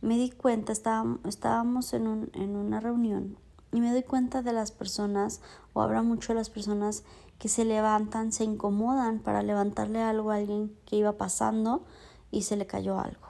me 0.00 0.16
di 0.16 0.30
cuenta, 0.30 0.72
estábamos 0.72 1.92
en, 1.92 2.06
un, 2.06 2.30
en 2.34 2.56
una 2.56 2.80
reunión 2.80 3.36
y 3.72 3.80
me 3.80 3.92
doy 3.92 4.02
cuenta 4.02 4.42
de 4.42 4.52
las 4.52 4.72
personas, 4.72 5.40
o 5.72 5.82
habrá 5.82 6.02
mucho 6.02 6.32
de 6.32 6.36
las 6.36 6.50
personas 6.50 7.04
que 7.38 7.48
se 7.48 7.64
levantan, 7.64 8.32
se 8.32 8.44
incomodan 8.44 9.20
para 9.20 9.42
levantarle 9.42 10.02
algo 10.02 10.30
a 10.30 10.36
alguien 10.36 10.74
que 10.86 10.96
iba 10.96 11.12
pasando 11.12 11.84
y 12.30 12.42
se 12.42 12.56
le 12.56 12.66
cayó 12.66 12.98
algo. 12.98 13.28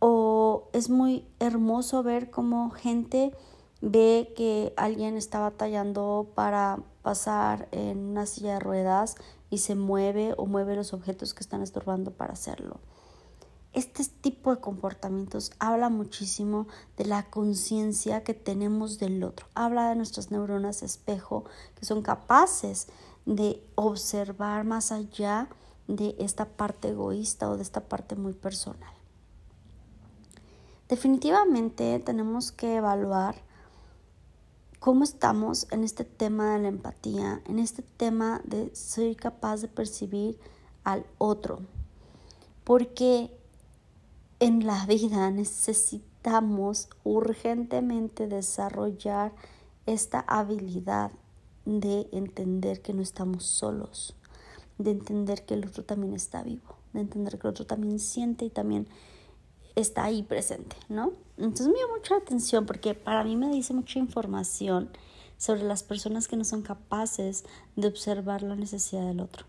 O 0.00 0.68
es 0.72 0.90
muy 0.90 1.26
hermoso 1.40 2.02
ver 2.02 2.30
cómo 2.30 2.70
gente 2.70 3.32
ve 3.80 4.32
que 4.36 4.72
alguien 4.76 5.16
está 5.16 5.40
batallando 5.40 6.30
para 6.34 6.80
pasar 7.02 7.68
en 7.72 7.98
una 7.98 8.26
silla 8.26 8.54
de 8.54 8.60
ruedas 8.60 9.16
y 9.50 9.58
se 9.58 9.74
mueve 9.74 10.34
o 10.36 10.46
mueve 10.46 10.76
los 10.76 10.92
objetos 10.92 11.34
que 11.34 11.40
están 11.40 11.62
estorbando 11.62 12.12
para 12.12 12.34
hacerlo. 12.34 12.80
Este 13.74 14.02
tipo 14.04 14.54
de 14.54 14.60
comportamientos 14.60 15.52
habla 15.58 15.88
muchísimo 15.90 16.66
de 16.96 17.04
la 17.04 17.28
conciencia 17.28 18.24
que 18.24 18.34
tenemos 18.34 18.98
del 18.98 19.22
otro. 19.22 19.46
Habla 19.54 19.90
de 19.90 19.96
nuestras 19.96 20.30
neuronas 20.30 20.82
espejo 20.82 21.44
que 21.76 21.84
son 21.84 22.02
capaces 22.02 22.88
de 23.26 23.62
observar 23.74 24.64
más 24.64 24.90
allá 24.90 25.48
de 25.86 26.16
esta 26.18 26.46
parte 26.46 26.88
egoísta 26.88 27.50
o 27.50 27.56
de 27.56 27.62
esta 27.62 27.88
parte 27.88 28.16
muy 28.16 28.32
personal. 28.32 28.92
Definitivamente 30.88 31.98
tenemos 32.00 32.50
que 32.50 32.76
evaluar 32.76 33.36
cómo 34.80 35.04
estamos 35.04 35.66
en 35.70 35.84
este 35.84 36.04
tema 36.04 36.54
de 36.54 36.60
la 36.60 36.68
empatía, 36.68 37.42
en 37.46 37.58
este 37.58 37.82
tema 37.82 38.40
de 38.44 38.74
ser 38.74 39.14
capaz 39.16 39.60
de 39.60 39.68
percibir 39.68 40.38
al 40.84 41.04
otro. 41.18 41.60
Porque 42.64 43.37
en 44.40 44.66
la 44.66 44.86
vida 44.86 45.30
necesitamos 45.30 46.88
urgentemente 47.04 48.26
desarrollar 48.28 49.32
esta 49.86 50.20
habilidad 50.20 51.10
de 51.64 52.08
entender 52.12 52.80
que 52.80 52.92
no 52.92 53.02
estamos 53.02 53.44
solos, 53.44 54.14
de 54.78 54.92
entender 54.92 55.44
que 55.44 55.54
el 55.54 55.66
otro 55.66 55.84
también 55.84 56.14
está 56.14 56.42
vivo, 56.42 56.76
de 56.92 57.00
entender 57.00 57.38
que 57.38 57.46
el 57.46 57.50
otro 57.50 57.66
también 57.66 57.98
siente 57.98 58.44
y 58.44 58.50
también 58.50 58.86
está 59.74 60.04
ahí 60.04 60.22
presente, 60.22 60.76
¿no? 60.88 61.12
Entonces 61.36 61.68
me 61.68 61.78
llama 61.78 61.96
mucha 61.96 62.16
atención 62.16 62.66
porque 62.66 62.94
para 62.94 63.24
mí 63.24 63.36
me 63.36 63.50
dice 63.50 63.74
mucha 63.74 63.98
información 63.98 64.90
sobre 65.36 65.62
las 65.62 65.82
personas 65.82 66.26
que 66.26 66.36
no 66.36 66.44
son 66.44 66.62
capaces 66.62 67.44
de 67.76 67.86
observar 67.86 68.42
la 68.42 68.56
necesidad 68.56 69.06
del 69.06 69.20
otro. 69.20 69.46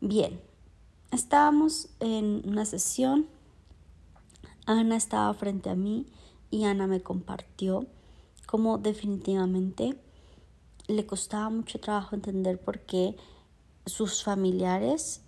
Bien, 0.00 0.40
estábamos 1.10 1.88
en 2.00 2.42
una 2.46 2.64
sesión 2.64 3.26
Ana 4.68 4.96
estaba 4.96 5.32
frente 5.32 5.70
a 5.70 5.74
mí 5.74 6.04
y 6.50 6.64
Ana 6.64 6.86
me 6.86 7.00
compartió 7.00 7.86
cómo 8.46 8.76
definitivamente 8.76 9.98
le 10.88 11.06
costaba 11.06 11.48
mucho 11.48 11.80
trabajo 11.80 12.14
entender 12.14 12.60
por 12.60 12.80
qué 12.80 13.16
sus 13.86 14.22
familiares 14.22 15.22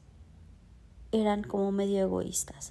eran 1.11 1.43
como 1.43 1.73
medio 1.73 2.02
egoístas. 2.02 2.69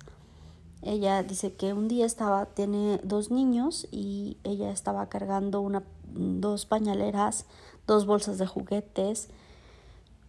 Ella 0.83 1.23
dice 1.23 1.53
que 1.55 1.73
un 1.73 1.87
día 1.87 2.05
estaba, 2.05 2.45
tiene 2.45 3.01
dos 3.03 3.31
niños 3.31 3.87
y 3.89 4.37
ella 4.43 4.69
estaba 4.69 5.09
cargando 5.09 5.61
una, 5.61 5.81
dos 6.13 6.67
pañaleras, 6.67 7.47
dos 7.87 8.05
bolsas 8.05 8.37
de 8.37 8.45
juguetes, 8.45 9.29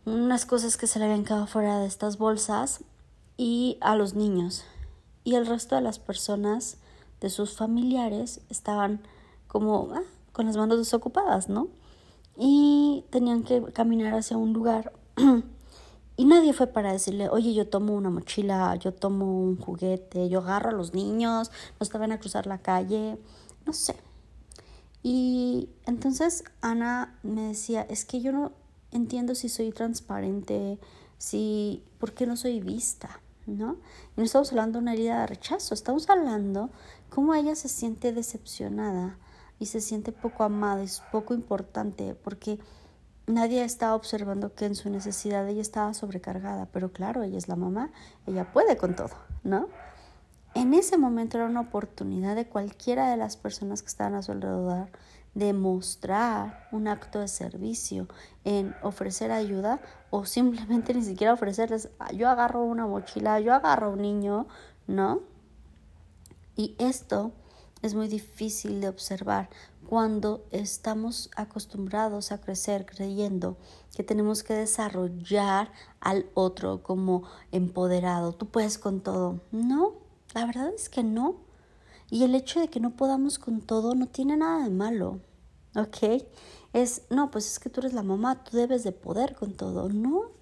unas 0.07 0.47
cosas 0.47 0.79
que 0.79 0.87
se 0.87 1.01
le 1.01 1.05
habían 1.05 1.27
quedado 1.27 1.47
fuera 1.47 1.81
de 1.81 1.87
estas 1.87 2.17
bolsas 2.17 2.83
y 3.37 3.77
a 3.83 3.95
los 3.95 4.15
niños 4.15 4.65
y 5.25 5.35
el 5.35 5.47
resto 5.47 5.77
de 5.77 5.83
las 5.83 5.99
personas 5.99 6.79
de 7.21 7.31
sus 7.31 7.57
familiares 7.57 8.41
estaban 8.49 9.01
como 9.49 9.91
ah, 9.93 10.03
con 10.33 10.47
las 10.47 10.57
manos 10.57 10.79
desocupadas, 10.79 11.49
¿no? 11.49 11.69
Y 12.37 13.05
tenían 13.11 13.43
que 13.43 13.63
caminar 13.73 14.15
hacia 14.15 14.37
un 14.37 14.53
lugar 14.53 14.93
y 16.17 16.25
nadie 16.25 16.53
fue 16.53 16.67
para 16.69 16.93
decirle, 16.93 17.29
oye, 17.29 17.53
yo 17.53 17.69
tomo 17.69 17.95
una 17.95 18.11
mochila, 18.11 18.75
yo 18.77 18.95
tomo 18.95 19.43
un 19.43 19.57
juguete, 19.57 20.29
yo 20.29 20.41
agarro 20.41 20.71
a 20.71 20.73
los 20.73 20.95
niños, 20.95 21.51
no 21.79 21.85
estaban 21.85 22.13
a 22.13 22.21
cruzar 22.21 22.47
la 22.47 22.59
calle, 22.59 23.19
no 23.67 23.73
sé. 23.73 23.97
Y 25.03 25.69
entonces 25.87 26.45
Ana 26.61 27.19
me 27.23 27.43
decía, 27.49 27.83
es 27.83 28.05
que 28.05 28.21
yo 28.21 28.33
no 28.33 28.53
entiendo 28.91 29.35
si 29.35 29.49
soy 29.49 29.73
transparente, 29.73 30.79
si, 31.19 31.83
¿por 31.99 32.13
qué 32.13 32.27
no 32.27 32.37
soy 32.37 32.61
vista? 32.61 33.21
¿No? 33.57 33.79
Y 34.17 34.21
no 34.21 34.25
estamos 34.25 34.51
hablando 34.51 34.79
de 34.79 34.83
una 34.83 34.93
herida 34.95 35.21
de 35.21 35.27
rechazo, 35.27 35.75
estamos 35.75 36.09
hablando 36.09 36.71
cómo 37.09 37.35
ella 37.35 37.55
se 37.55 37.69
siente 37.69 38.13
decepcionada 38.13 39.19
y 39.59 39.67
se 39.67 39.81
siente 39.81 40.13
poco 40.13 40.45
amada 40.45 40.83
y 40.83 40.89
poco 41.13 41.35
importante 41.35 42.15
porque 42.15 42.59
nadie 43.27 43.63
estaba 43.65 43.95
observando 43.95 44.55
que 44.55 44.67
en 44.67 44.75
su 44.75 44.91
necesidad 44.91 45.49
ella 45.49 45.63
estaba 45.63 45.95
sobrecargada, 45.95 46.67
pero 46.73 46.93
claro, 46.93 47.23
ella 47.23 47.39
es 47.39 47.49
la 47.49 47.57
mamá, 47.57 47.91
ella 48.27 48.53
puede 48.53 48.77
con 48.77 48.97
todo, 48.97 49.15
¿no? 49.45 49.69
En 50.55 50.75
ese 50.75 50.99
momento 50.99 51.37
era 51.39 51.47
una 51.47 51.61
oportunidad 51.61 52.35
de 52.35 52.47
cualquiera 52.47 53.11
de 53.11 53.17
las 53.17 53.37
personas 53.37 53.83
que 53.83 53.89
estaban 53.89 54.15
a 54.15 54.23
su 54.23 54.33
alrededor 54.33 54.89
demostrar 55.35 56.69
un 56.73 56.89
acto 56.89 57.21
de 57.21 57.29
servicio, 57.29 58.09
en 58.45 58.75
ofrecer 58.83 59.31
ayuda 59.31 59.81
o 60.11 60.25
simplemente 60.25 60.95
ni 60.95 61.03
siquiera 61.03 61.33
ofrecerles, 61.33 61.89
ah, 61.99 62.13
yo 62.13 62.29
agarro 62.29 62.63
una 62.63 62.87
mochila, 62.87 63.41
yo 63.41 63.55
agarro 63.55 63.93
un 63.93 64.03
niño, 64.03 64.47
¿no? 64.87 65.21
Y 66.57 66.75
esto 66.79 67.33
es 67.83 67.95
muy 67.95 68.09
difícil 68.09 68.81
de 68.81 68.89
observar 68.89 69.49
cuando 69.91 70.45
estamos 70.53 71.31
acostumbrados 71.35 72.31
a 72.31 72.41
crecer 72.41 72.87
creyendo 72.87 73.57
que 73.97 74.05
tenemos 74.05 74.45
que 74.45 74.55
desarrollar 74.55 75.73
al 76.01 76.27
otro 76.35 76.83
como 76.83 77.25
empoderado. 77.51 78.33
Tú 78.33 78.47
puedes 78.47 78.79
con 78.79 79.01
todo. 79.01 79.41
No, 79.51 79.95
la 80.33 80.47
verdad 80.47 80.73
es 80.75 80.89
que 80.89 81.03
no. 81.03 81.37
Y 82.11 82.25
el 82.25 82.35
hecho 82.35 82.61
de 82.61 82.69
que 82.69 82.81
no 82.81 82.91
podamos 82.91 83.39
con 83.39 83.61
todo 83.61 83.95
no 83.95 84.07
tiene 84.07 84.37
nada 84.37 84.65
de 84.65 84.71
malo, 84.71 85.21
¿ok? 85.77 86.23
Es, 86.73 87.03
no, 87.11 87.31
pues 87.31 87.47
es 87.47 87.59
que 87.59 87.71
tú 87.71 87.81
eres 87.81 87.93
la 87.93 88.03
mamá, 88.03 88.43
tú 88.45 88.57
debes 88.57 88.85
de 88.85 88.93
poder 88.93 89.35
con 89.35 89.55
todo. 89.55 89.89
No, 89.89 90.33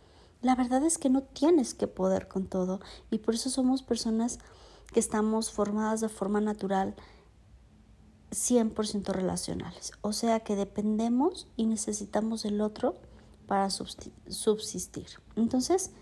la 0.40 0.54
verdad 0.54 0.82
es 0.84 0.98
que 0.98 1.10
no 1.10 1.22
tienes 1.22 1.74
que 1.74 1.86
poder 1.86 2.28
con 2.28 2.46
todo. 2.46 2.80
Y 3.10 3.18
por 3.18 3.34
eso 3.34 3.50
somos 3.50 3.82
personas 3.82 4.38
que 4.92 5.00
estamos 5.00 5.50
formadas 5.50 6.00
de 6.00 6.08
forma 6.08 6.40
natural 6.40 6.94
100% 8.30 9.12
relacionales. 9.12 9.92
O 10.00 10.12
sea 10.12 10.40
que 10.40 10.56
dependemos 10.56 11.48
y 11.56 11.66
necesitamos 11.66 12.44
el 12.44 12.60
otro 12.60 12.96
para 13.46 13.70
subsistir. 13.70 15.06
Entonces, 15.36 15.92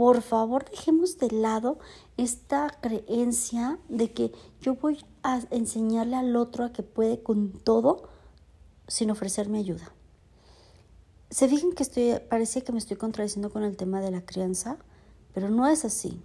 por 0.00 0.22
favor 0.22 0.64
dejemos 0.64 1.18
de 1.18 1.30
lado 1.30 1.78
esta 2.16 2.74
creencia 2.80 3.78
de 3.90 4.14
que 4.14 4.32
yo 4.62 4.74
voy 4.76 5.04
a 5.22 5.42
enseñarle 5.50 6.16
al 6.16 6.36
otro 6.36 6.64
a 6.64 6.72
que 6.72 6.82
puede 6.82 7.22
con 7.22 7.52
todo 7.52 8.08
sin 8.88 9.10
ofrecerme 9.10 9.58
ayuda. 9.58 9.92
Se 11.28 11.48
fijan 11.48 11.72
que 11.72 11.82
estoy, 11.82 12.14
parece 12.30 12.62
que 12.62 12.72
me 12.72 12.78
estoy 12.78 12.96
contradiciendo 12.96 13.50
con 13.50 13.62
el 13.62 13.76
tema 13.76 14.00
de 14.00 14.10
la 14.10 14.24
crianza, 14.24 14.78
pero 15.34 15.50
no 15.50 15.66
es 15.66 15.84
así. 15.84 16.22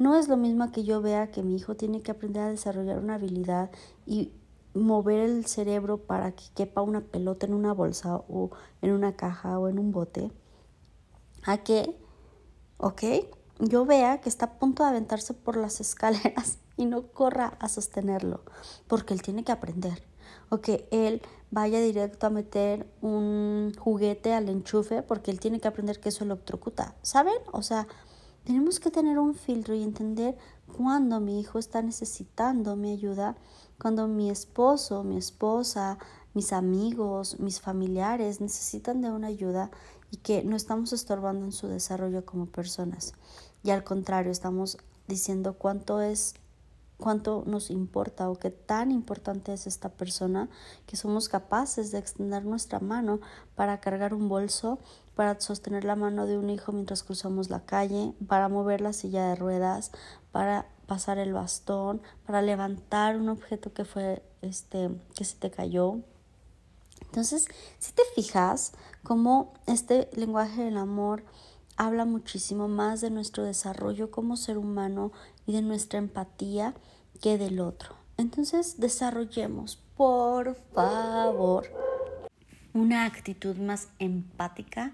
No 0.00 0.16
es 0.16 0.26
lo 0.26 0.36
mismo 0.36 0.72
que 0.72 0.82
yo 0.82 1.00
vea 1.00 1.30
que 1.30 1.44
mi 1.44 1.54
hijo 1.54 1.76
tiene 1.76 2.02
que 2.02 2.10
aprender 2.10 2.42
a 2.42 2.48
desarrollar 2.48 2.98
una 2.98 3.14
habilidad 3.14 3.70
y 4.04 4.32
mover 4.74 5.20
el 5.20 5.46
cerebro 5.46 5.98
para 5.98 6.32
que 6.32 6.42
quepa 6.56 6.82
una 6.82 7.02
pelota 7.02 7.46
en 7.46 7.54
una 7.54 7.72
bolsa 7.72 8.16
o 8.16 8.50
en 8.80 8.90
una 8.90 9.14
caja 9.14 9.60
o 9.60 9.68
en 9.68 9.78
un 9.78 9.92
bote, 9.92 10.32
a 11.44 11.58
que 11.58 12.02
¿ok? 12.82 13.02
Yo 13.60 13.86
vea 13.86 14.20
que 14.20 14.28
está 14.28 14.46
a 14.46 14.58
punto 14.58 14.82
de 14.82 14.90
aventarse 14.90 15.34
por 15.34 15.56
las 15.56 15.80
escaleras 15.80 16.58
y 16.76 16.84
no 16.84 17.06
corra 17.06 17.56
a 17.60 17.68
sostenerlo, 17.68 18.42
porque 18.88 19.14
él 19.14 19.22
tiene 19.22 19.44
que 19.44 19.52
aprender. 19.52 20.02
O 20.50 20.60
que 20.60 20.86
él 20.90 21.22
vaya 21.50 21.80
directo 21.80 22.26
a 22.26 22.30
meter 22.30 22.86
un 23.00 23.72
juguete 23.78 24.34
al 24.34 24.48
enchufe, 24.48 25.02
porque 25.02 25.30
él 25.30 25.40
tiene 25.40 25.60
que 25.60 25.68
aprender 25.68 26.00
que 26.00 26.10
eso 26.10 26.24
electrocuta. 26.24 26.94
¿Saben? 27.02 27.38
O 27.52 27.62
sea, 27.62 27.86
tenemos 28.44 28.80
que 28.80 28.90
tener 28.90 29.18
un 29.18 29.34
filtro 29.34 29.74
y 29.74 29.82
entender 29.82 30.36
cuando 30.76 31.20
mi 31.20 31.40
hijo 31.40 31.58
está 31.58 31.80
necesitando 31.82 32.76
mi 32.76 32.92
ayuda, 32.92 33.36
cuando 33.80 34.08
mi 34.08 34.30
esposo, 34.30 35.04
mi 35.04 35.16
esposa, 35.16 35.98
mis 36.34 36.52
amigos, 36.52 37.38
mis 37.38 37.60
familiares 37.60 38.40
necesitan 38.40 39.00
de 39.00 39.10
una 39.10 39.28
ayuda 39.28 39.70
y 40.12 40.18
que 40.18 40.44
no 40.44 40.54
estamos 40.54 40.92
estorbando 40.92 41.44
en 41.44 41.52
su 41.52 41.66
desarrollo 41.66 42.24
como 42.24 42.46
personas. 42.46 43.14
Y 43.64 43.70
al 43.70 43.82
contrario, 43.82 44.30
estamos 44.30 44.76
diciendo 45.08 45.54
cuánto 45.54 46.00
es 46.00 46.34
cuánto 46.98 47.42
nos 47.46 47.70
importa 47.70 48.30
o 48.30 48.38
qué 48.38 48.50
tan 48.50 48.92
importante 48.92 49.52
es 49.52 49.66
esta 49.66 49.88
persona 49.88 50.48
que 50.86 50.96
somos 50.96 51.28
capaces 51.28 51.90
de 51.90 51.98
extender 51.98 52.44
nuestra 52.44 52.78
mano 52.78 53.20
para 53.56 53.80
cargar 53.80 54.14
un 54.14 54.28
bolso, 54.28 54.78
para 55.16 55.40
sostener 55.40 55.84
la 55.84 55.96
mano 55.96 56.26
de 56.26 56.38
un 56.38 56.48
hijo 56.48 56.70
mientras 56.70 57.02
cruzamos 57.02 57.50
la 57.50 57.64
calle, 57.64 58.14
para 58.28 58.48
mover 58.48 58.80
la 58.80 58.92
silla 58.92 59.26
de 59.28 59.34
ruedas, 59.34 59.90
para 60.30 60.66
pasar 60.86 61.18
el 61.18 61.32
bastón, 61.32 62.00
para 62.24 62.40
levantar 62.40 63.16
un 63.16 63.28
objeto 63.30 63.72
que 63.72 63.84
fue 63.84 64.22
este 64.40 64.90
que 65.16 65.24
se 65.24 65.36
te 65.36 65.50
cayó. 65.50 65.98
Entonces, 67.00 67.48
si 67.78 67.92
te 67.92 68.02
fijas 68.14 68.72
cómo 69.02 69.54
este 69.66 70.08
lenguaje 70.14 70.62
del 70.62 70.76
amor 70.76 71.24
habla 71.76 72.04
muchísimo 72.04 72.68
más 72.68 73.00
de 73.00 73.10
nuestro 73.10 73.44
desarrollo 73.44 74.10
como 74.10 74.36
ser 74.36 74.58
humano 74.58 75.12
y 75.46 75.52
de 75.52 75.62
nuestra 75.62 75.98
empatía 75.98 76.74
que 77.20 77.38
del 77.38 77.60
otro. 77.60 77.94
Entonces 78.16 78.78
desarrollemos, 78.78 79.76
por 79.96 80.54
favor, 80.74 81.66
una 82.74 83.04
actitud 83.04 83.56
más 83.56 83.88
empática. 83.98 84.92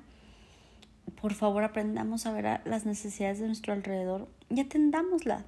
Por 1.20 1.34
favor, 1.34 1.64
aprendamos 1.64 2.26
a 2.26 2.32
ver 2.32 2.60
las 2.64 2.86
necesidades 2.86 3.40
de 3.40 3.46
nuestro 3.46 3.72
alrededor 3.72 4.28
y 4.48 4.60
atendámosla. 4.60 5.44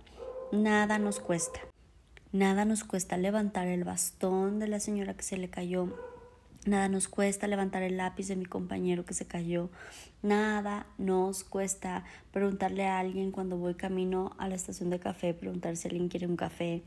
Nada 0.52 0.98
nos 0.98 1.20
cuesta. 1.20 1.60
Nada 2.32 2.64
nos 2.64 2.84
cuesta 2.84 3.16
levantar 3.16 3.66
el 3.66 3.84
bastón 3.84 4.58
de 4.58 4.68
la 4.68 4.80
señora 4.80 5.14
que 5.14 5.22
se 5.22 5.36
le 5.36 5.50
cayó. 5.50 5.88
Nada 6.66 6.88
nos 6.88 7.08
cuesta 7.08 7.46
levantar 7.46 7.82
el 7.82 7.96
lápiz 7.96 8.28
de 8.28 8.36
mi 8.36 8.44
compañero 8.44 9.06
que 9.06 9.14
se 9.14 9.26
cayó. 9.26 9.70
Nada 10.22 10.86
nos 10.98 11.42
cuesta 11.42 12.04
preguntarle 12.32 12.86
a 12.86 12.98
alguien 12.98 13.32
cuando 13.32 13.56
voy 13.56 13.74
camino 13.74 14.34
a 14.36 14.46
la 14.46 14.56
estación 14.56 14.90
de 14.90 14.98
café, 14.98 15.32
preguntar 15.32 15.76
si 15.78 15.88
alguien 15.88 16.08
quiere 16.08 16.26
un 16.26 16.36
café. 16.36 16.82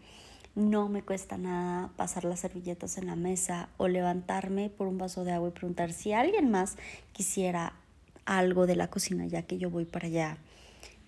No 0.54 0.90
me 0.90 1.02
cuesta 1.02 1.40
nada 1.40 1.90
pasar 1.96 2.24
las 2.24 2.42
servilletas 2.42 3.00
en 3.00 3.08
la 3.08 3.16
mesa 3.16 3.70
o 3.78 3.88
levantarme 3.88 4.70
por 4.70 4.86
un 4.86 5.00
vaso 5.00 5.24
de 5.24 5.32
agua 5.32 5.50
y 5.50 5.52
preguntar 5.52 5.92
si 5.92 6.14
alguien 6.14 6.52
más 6.52 6.76
quisiera 7.12 7.74
algo 8.26 8.68
de 8.68 8.76
la 8.76 8.92
cocina 8.92 9.26
ya 9.26 9.42
que 9.42 9.58
yo 9.58 9.72
voy 9.72 9.86
para 9.86 10.06
allá. 10.06 10.38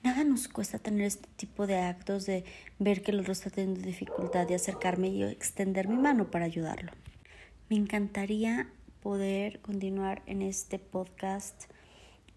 Nada 0.01 0.23
nos 0.23 0.47
cuesta 0.47 0.79
tener 0.79 1.05
este 1.05 1.29
tipo 1.35 1.67
de 1.67 1.77
actos 1.77 2.25
de 2.25 2.43
ver 2.79 3.03
que 3.03 3.11
el 3.11 3.19
otro 3.19 3.33
está 3.33 3.51
teniendo 3.51 3.81
dificultad 3.81 4.47
de 4.47 4.55
acercarme 4.55 5.09
y 5.09 5.23
extender 5.23 5.87
mi 5.87 5.97
mano 5.97 6.31
para 6.31 6.45
ayudarlo. 6.45 6.91
Me 7.67 7.77
encantaría 7.77 8.69
poder 9.01 9.59
continuar 9.61 10.21
en 10.27 10.43
este 10.43 10.77
podcast 10.77 11.63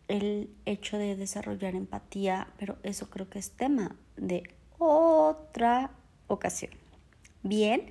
el 0.09 0.49
hecho 0.65 0.97
de 0.97 1.17
desarrollar 1.17 1.75
empatía, 1.75 2.49
pero 2.59 2.79
eso 2.83 3.11
creo 3.11 3.29
que 3.29 3.39
es 3.39 3.51
tema 3.51 3.95
de 4.17 4.45
otra 4.79 5.91
ocasión. 6.29 6.71
Bien, 7.43 7.83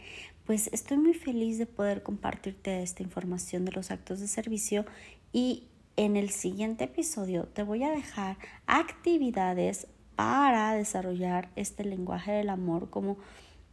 pues 0.46 0.70
estoy 0.74 0.98
muy 0.98 1.14
feliz 1.14 1.60
de 1.60 1.68
poder 1.68 2.02
compartirte 2.02 2.82
esta 2.82 3.04
información 3.04 3.66
de 3.66 3.72
los 3.72 3.92
actos 3.92 4.20
de 4.20 4.28
servicio 4.28 4.86
y 5.32 5.68
en 5.96 6.18
el 6.18 6.32
siguiente 6.32 6.86
episodio 6.86 7.44
te 7.44 7.62
voy 7.62 7.84
a 7.84 7.92
dejar 7.92 8.38
actividades 8.66 9.86
para 10.16 10.74
desarrollar 10.74 11.52
este 11.56 11.84
lenguaje 11.84 12.32
del 12.32 12.50
amor 12.50 12.90
como 12.90 13.18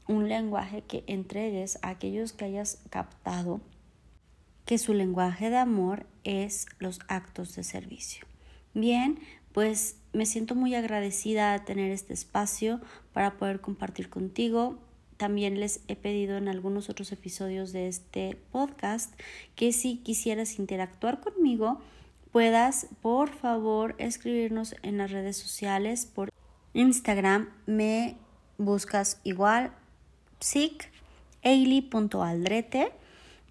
un 0.06 0.28
lenguaje 0.28 0.82
que 0.82 1.04
entregues 1.06 1.78
a 1.82 1.90
aquellos 1.90 2.32
que 2.32 2.44
hayas 2.44 2.80
captado 2.90 3.60
que 4.64 4.78
su 4.78 4.94
lenguaje 4.94 5.50
de 5.50 5.58
amor 5.58 6.06
es 6.24 6.66
los 6.78 7.00
actos 7.08 7.54
de 7.54 7.64
servicio. 7.64 8.26
Bien, 8.72 9.18
pues 9.52 9.96
me 10.12 10.26
siento 10.26 10.54
muy 10.54 10.74
agradecida 10.74 11.52
de 11.52 11.60
tener 11.60 11.90
este 11.90 12.12
espacio 12.12 12.80
para 13.12 13.36
poder 13.36 13.60
compartir 13.60 14.08
contigo. 14.08 14.78
También 15.16 15.60
les 15.60 15.80
he 15.86 15.96
pedido 15.96 16.36
en 16.38 16.48
algunos 16.48 16.88
otros 16.88 17.12
episodios 17.12 17.72
de 17.72 17.88
este 17.88 18.36
podcast 18.50 19.14
que 19.54 19.72
si 19.72 19.98
quisieras 19.98 20.58
interactuar 20.58 21.20
conmigo, 21.20 21.80
puedas 22.32 22.88
por 23.00 23.30
favor 23.30 23.94
escribirnos 23.98 24.74
en 24.82 24.98
las 24.98 25.12
redes 25.12 25.36
sociales 25.36 26.06
por 26.06 26.30
Instagram. 26.72 27.48
Me 27.66 28.16
buscas 28.58 29.20
igual 29.22 29.72
psic.eili.aldrete 30.40 32.92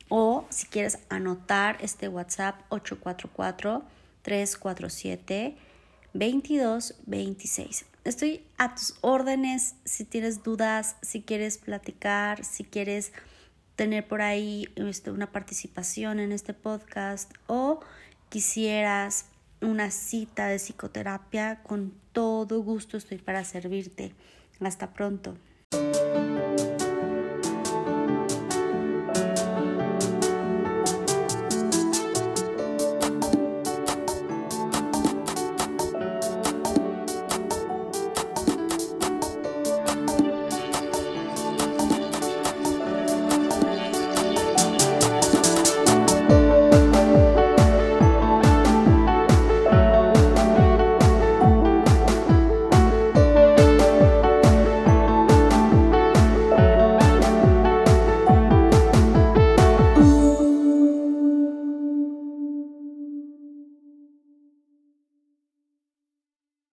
o 0.09 0.45
si 0.49 0.67
quieres 0.67 0.99
anotar 1.09 1.77
este 1.81 2.07
WhatsApp 2.07 2.61
844 2.69 3.83
347 4.21 5.57
2226. 6.13 7.85
Estoy 8.03 8.43
a 8.57 8.75
tus 8.75 8.95
órdenes 9.01 9.75
si 9.85 10.05
tienes 10.05 10.43
dudas, 10.43 10.97
si 11.01 11.21
quieres 11.21 11.57
platicar, 11.57 12.43
si 12.43 12.63
quieres 12.63 13.13
tener 13.75 14.07
por 14.07 14.21
ahí 14.21 14.67
este, 14.75 15.11
una 15.11 15.31
participación 15.31 16.19
en 16.19 16.31
este 16.31 16.53
podcast 16.53 17.33
o 17.47 17.79
quisieras 18.29 19.25
una 19.61 19.91
cita 19.91 20.47
de 20.47 20.59
psicoterapia, 20.59 21.63
con 21.63 21.93
todo 22.11 22.61
gusto 22.61 22.97
estoy 22.97 23.17
para 23.17 23.43
servirte. 23.43 24.13
Hasta 24.59 24.93
pronto. 24.93 25.35